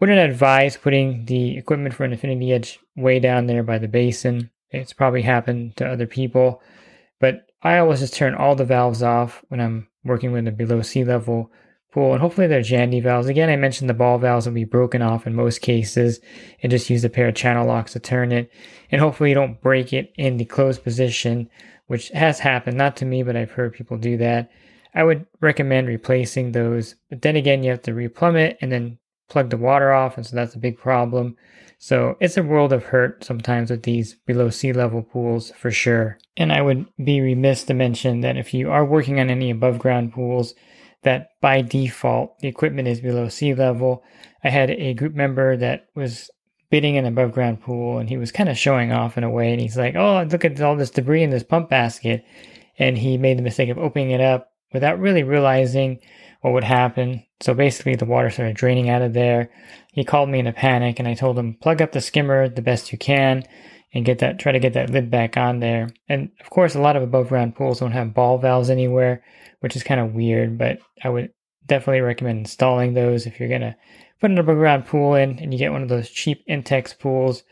wouldn't 0.00 0.18
advise 0.18 0.76
putting 0.76 1.24
the 1.26 1.56
equipment 1.56 1.94
for 1.94 2.04
an 2.04 2.12
Infinity 2.12 2.52
Edge 2.52 2.78
way 2.96 3.18
down 3.18 3.46
there 3.46 3.62
by 3.62 3.78
the 3.78 3.88
basin. 3.88 4.50
It's 4.70 4.92
probably 4.92 5.22
happened 5.22 5.76
to 5.76 5.86
other 5.86 6.06
people, 6.06 6.62
I 7.64 7.78
always 7.78 8.00
just 8.00 8.14
turn 8.14 8.34
all 8.34 8.54
the 8.54 8.66
valves 8.66 9.02
off 9.02 9.42
when 9.48 9.60
I'm 9.60 9.88
working 10.04 10.32
with 10.32 10.46
a 10.46 10.52
below 10.52 10.82
sea 10.82 11.02
level 11.02 11.50
pool, 11.90 12.12
and 12.12 12.20
hopefully 12.20 12.46
they're 12.46 12.60
Jandy 12.60 13.02
valves. 13.02 13.28
Again, 13.28 13.48
I 13.48 13.56
mentioned 13.56 13.88
the 13.88 13.94
ball 13.94 14.18
valves 14.18 14.46
will 14.46 14.52
be 14.52 14.64
broken 14.64 15.00
off 15.00 15.26
in 15.26 15.34
most 15.34 15.62
cases, 15.62 16.20
and 16.62 16.70
just 16.70 16.90
use 16.90 17.04
a 17.04 17.08
pair 17.08 17.28
of 17.28 17.34
channel 17.34 17.66
locks 17.66 17.94
to 17.94 18.00
turn 18.00 18.32
it, 18.32 18.50
and 18.90 19.00
hopefully 19.00 19.30
you 19.30 19.34
don't 19.34 19.62
break 19.62 19.92
it 19.94 20.12
in 20.16 20.36
the 20.36 20.44
closed 20.44 20.84
position, 20.84 21.48
which 21.86 22.08
has 22.10 22.40
happened, 22.40 22.76
not 22.76 22.96
to 22.96 23.06
me, 23.06 23.22
but 23.22 23.36
I've 23.36 23.52
heard 23.52 23.72
people 23.72 23.96
do 23.96 24.18
that. 24.18 24.50
I 24.94 25.02
would 25.02 25.26
recommend 25.40 25.88
replacing 25.88 26.52
those, 26.52 26.96
but 27.08 27.22
then 27.22 27.36
again, 27.36 27.62
you 27.62 27.70
have 27.70 27.82
to 27.82 27.92
replumb 27.92 28.36
it 28.36 28.58
and 28.60 28.70
then 28.70 28.98
plug 29.28 29.50
the 29.50 29.56
water 29.56 29.92
off, 29.92 30.16
and 30.16 30.26
so 30.26 30.36
that's 30.36 30.54
a 30.54 30.58
big 30.58 30.76
problem. 30.76 31.36
So 31.78 32.16
it's 32.20 32.36
a 32.36 32.42
world 32.42 32.72
of 32.72 32.84
hurt 32.84 33.24
sometimes 33.24 33.70
with 33.70 33.82
these 33.82 34.14
below 34.26 34.50
sea 34.50 34.72
level 34.72 35.02
pools 35.02 35.52
for 35.52 35.70
sure. 35.70 36.18
And 36.36 36.52
I 36.52 36.62
would 36.62 36.86
be 37.02 37.20
remiss 37.20 37.64
to 37.64 37.74
mention 37.74 38.20
that 38.20 38.36
if 38.36 38.54
you 38.54 38.70
are 38.70 38.84
working 38.84 39.20
on 39.20 39.30
any 39.30 39.50
above 39.50 39.78
ground 39.78 40.12
pools, 40.12 40.54
that 41.02 41.30
by 41.40 41.60
default 41.62 42.38
the 42.40 42.48
equipment 42.48 42.88
is 42.88 43.00
below 43.00 43.28
sea 43.28 43.54
level. 43.54 44.02
I 44.42 44.48
had 44.48 44.70
a 44.70 44.94
group 44.94 45.14
member 45.14 45.56
that 45.56 45.88
was 45.94 46.30
bidding 46.70 46.96
an 46.96 47.06
above 47.06 47.32
ground 47.32 47.60
pool 47.60 47.98
and 47.98 48.08
he 48.08 48.16
was 48.16 48.32
kind 48.32 48.48
of 48.48 48.58
showing 48.58 48.90
off 48.90 49.16
in 49.16 49.24
a 49.24 49.30
way 49.30 49.52
and 49.52 49.60
he's 49.60 49.76
like, 49.76 49.94
Oh, 49.94 50.22
look 50.22 50.44
at 50.44 50.60
all 50.60 50.76
this 50.76 50.90
debris 50.90 51.22
in 51.22 51.30
this 51.30 51.44
pump 51.44 51.68
basket. 51.68 52.24
And 52.78 52.98
he 52.98 53.18
made 53.18 53.38
the 53.38 53.42
mistake 53.42 53.68
of 53.68 53.78
opening 53.78 54.10
it 54.10 54.20
up 54.20 54.50
without 54.72 54.98
really 54.98 55.22
realizing 55.22 56.00
what 56.44 56.52
would 56.52 56.64
happen. 56.64 57.24
So 57.40 57.54
basically, 57.54 57.94
the 57.94 58.04
water 58.04 58.28
started 58.28 58.54
draining 58.54 58.90
out 58.90 59.00
of 59.00 59.14
there. 59.14 59.50
He 59.94 60.04
called 60.04 60.28
me 60.28 60.40
in 60.40 60.46
a 60.46 60.52
panic, 60.52 60.98
and 60.98 61.08
I 61.08 61.14
told 61.14 61.38
him 61.38 61.54
plug 61.54 61.80
up 61.80 61.92
the 61.92 62.02
skimmer 62.02 62.50
the 62.50 62.60
best 62.60 62.92
you 62.92 62.98
can 62.98 63.44
and 63.94 64.04
get 64.04 64.18
that 64.18 64.38
try 64.38 64.52
to 64.52 64.58
get 64.58 64.74
that 64.74 64.90
lid 64.90 65.10
back 65.10 65.38
on 65.38 65.60
there. 65.60 65.88
And 66.06 66.28
of 66.42 66.50
course, 66.50 66.74
a 66.74 66.82
lot 66.82 66.96
of 66.96 67.02
above 67.02 67.30
ground 67.30 67.56
pools 67.56 67.80
don't 67.80 67.92
have 67.92 68.12
ball 68.12 68.36
valves 68.36 68.68
anywhere, 68.68 69.24
which 69.60 69.74
is 69.74 69.82
kind 69.82 70.02
of 70.02 70.12
weird. 70.12 70.58
But 70.58 70.80
I 71.02 71.08
would 71.08 71.30
definitely 71.64 72.02
recommend 72.02 72.40
installing 72.40 72.92
those 72.92 73.24
if 73.24 73.40
you're 73.40 73.48
gonna 73.48 73.74
put 74.20 74.30
an 74.30 74.36
above 74.36 74.58
ground 74.58 74.84
pool 74.84 75.14
in 75.14 75.38
and 75.38 75.50
you 75.50 75.58
get 75.58 75.72
one 75.72 75.82
of 75.82 75.88
those 75.88 76.10
cheap 76.10 76.46
Intex 76.46 76.98
pools. 76.98 77.42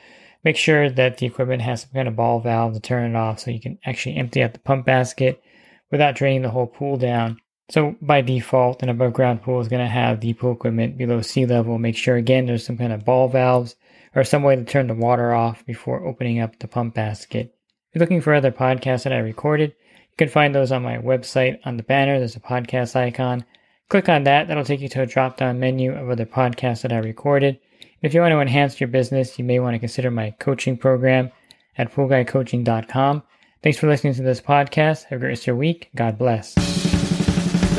Make 0.44 0.58
sure 0.58 0.90
that 0.90 1.16
the 1.16 1.24
equipment 1.24 1.62
has 1.62 1.80
some 1.80 1.92
kind 1.94 2.08
of 2.08 2.16
ball 2.16 2.40
valve 2.40 2.74
to 2.74 2.80
turn 2.80 3.10
it 3.10 3.16
off 3.16 3.38
so 3.38 3.50
you 3.50 3.60
can 3.60 3.78
actually 3.86 4.16
empty 4.16 4.42
out 4.42 4.52
the 4.52 4.58
pump 4.58 4.84
basket 4.84 5.42
without 5.90 6.14
draining 6.14 6.42
the 6.42 6.50
whole 6.50 6.66
pool 6.66 6.98
down. 6.98 7.38
So 7.70 7.96
by 8.02 8.20
default, 8.20 8.82
an 8.82 8.88
above 8.88 9.12
ground 9.12 9.42
pool 9.42 9.60
is 9.60 9.68
going 9.68 9.84
to 9.84 9.90
have 9.90 10.20
the 10.20 10.34
pool 10.34 10.52
equipment 10.52 10.98
below 10.98 11.22
sea 11.22 11.46
level. 11.46 11.78
Make 11.78 11.96
sure 11.96 12.16
again 12.16 12.46
there's 12.46 12.66
some 12.66 12.76
kind 12.76 12.92
of 12.92 13.04
ball 13.04 13.28
valves 13.28 13.76
or 14.14 14.24
some 14.24 14.42
way 14.42 14.56
to 14.56 14.64
turn 14.64 14.88
the 14.88 14.94
water 14.94 15.32
off 15.32 15.64
before 15.64 16.04
opening 16.04 16.40
up 16.40 16.58
the 16.58 16.68
pump 16.68 16.94
basket. 16.94 17.54
If 17.90 17.94
you're 17.94 18.00
looking 18.00 18.20
for 18.20 18.34
other 18.34 18.52
podcasts 18.52 19.04
that 19.04 19.12
I 19.12 19.18
recorded, 19.18 19.74
you 19.80 20.16
can 20.18 20.28
find 20.28 20.54
those 20.54 20.72
on 20.72 20.82
my 20.82 20.98
website. 20.98 21.58
On 21.64 21.76
the 21.76 21.82
banner, 21.82 22.18
there's 22.18 22.36
a 22.36 22.40
podcast 22.40 22.96
icon. 22.96 23.44
Click 23.88 24.08
on 24.08 24.24
that. 24.24 24.48
That'll 24.48 24.64
take 24.64 24.80
you 24.80 24.88
to 24.90 25.02
a 25.02 25.06
drop 25.06 25.36
down 25.36 25.60
menu 25.60 25.94
of 25.94 26.10
other 26.10 26.26
podcasts 26.26 26.82
that 26.82 26.92
I 26.92 26.98
recorded. 26.98 27.58
If 28.02 28.14
you 28.14 28.20
want 28.20 28.32
to 28.32 28.40
enhance 28.40 28.80
your 28.80 28.88
business, 28.88 29.38
you 29.38 29.44
may 29.44 29.60
want 29.60 29.74
to 29.74 29.78
consider 29.78 30.10
my 30.10 30.30
coaching 30.40 30.76
program 30.76 31.30
at 31.78 31.92
poolguycoaching.com. 31.92 33.22
Thanks 33.62 33.78
for 33.78 33.86
listening 33.86 34.14
to 34.14 34.22
this 34.22 34.40
podcast. 34.40 35.04
Have 35.04 35.18
a 35.18 35.20
great 35.20 35.28
rest 35.28 35.42
of 35.42 35.48
your 35.48 35.56
week. 35.56 35.90
God 35.94 36.18
bless. 36.18 36.81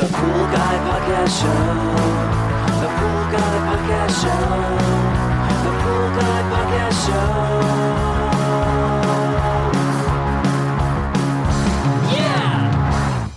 The 0.04 0.12
Pool 0.12 0.44
Guy 0.52 0.76
Podcast 0.84 1.32
Show. 1.40 1.64
The 2.78 2.88
Pool 2.92 3.22
Guy 3.32 3.54
Podcast 3.64 4.14
Show. 4.20 4.44
The 5.64 5.72
Pool 5.80 6.08
Guy 6.20 6.40
Podcast 6.52 6.98
Show. 7.06 7.28
Yeah! 12.14 13.30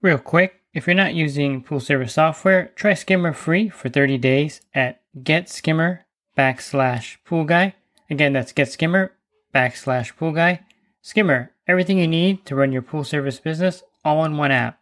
Real 0.00 0.18
quick, 0.18 0.60
if 0.72 0.86
you're 0.86 0.94
not 0.94 1.14
using 1.14 1.60
pool 1.64 1.80
service 1.80 2.14
software, 2.14 2.70
try 2.76 2.94
Skimmer 2.94 3.32
free 3.32 3.68
for 3.68 3.88
30 3.88 4.18
days 4.18 4.60
at 4.72 5.00
getskimmer 5.18 6.04
backslash 6.38 7.16
pool 7.24 7.42
guy. 7.42 7.74
Again, 8.08 8.32
that's 8.32 8.52
getskimmer 8.52 9.10
backslash 9.52 10.16
pool 10.16 10.30
guy. 10.30 10.60
Skimmer, 11.00 11.50
everything 11.66 11.98
you 11.98 12.06
need 12.06 12.46
to 12.46 12.54
run 12.54 12.70
your 12.70 12.82
pool 12.82 13.02
service 13.02 13.40
business 13.40 13.82
all 14.04 14.24
in 14.24 14.36
one 14.36 14.52
app. 14.52 14.78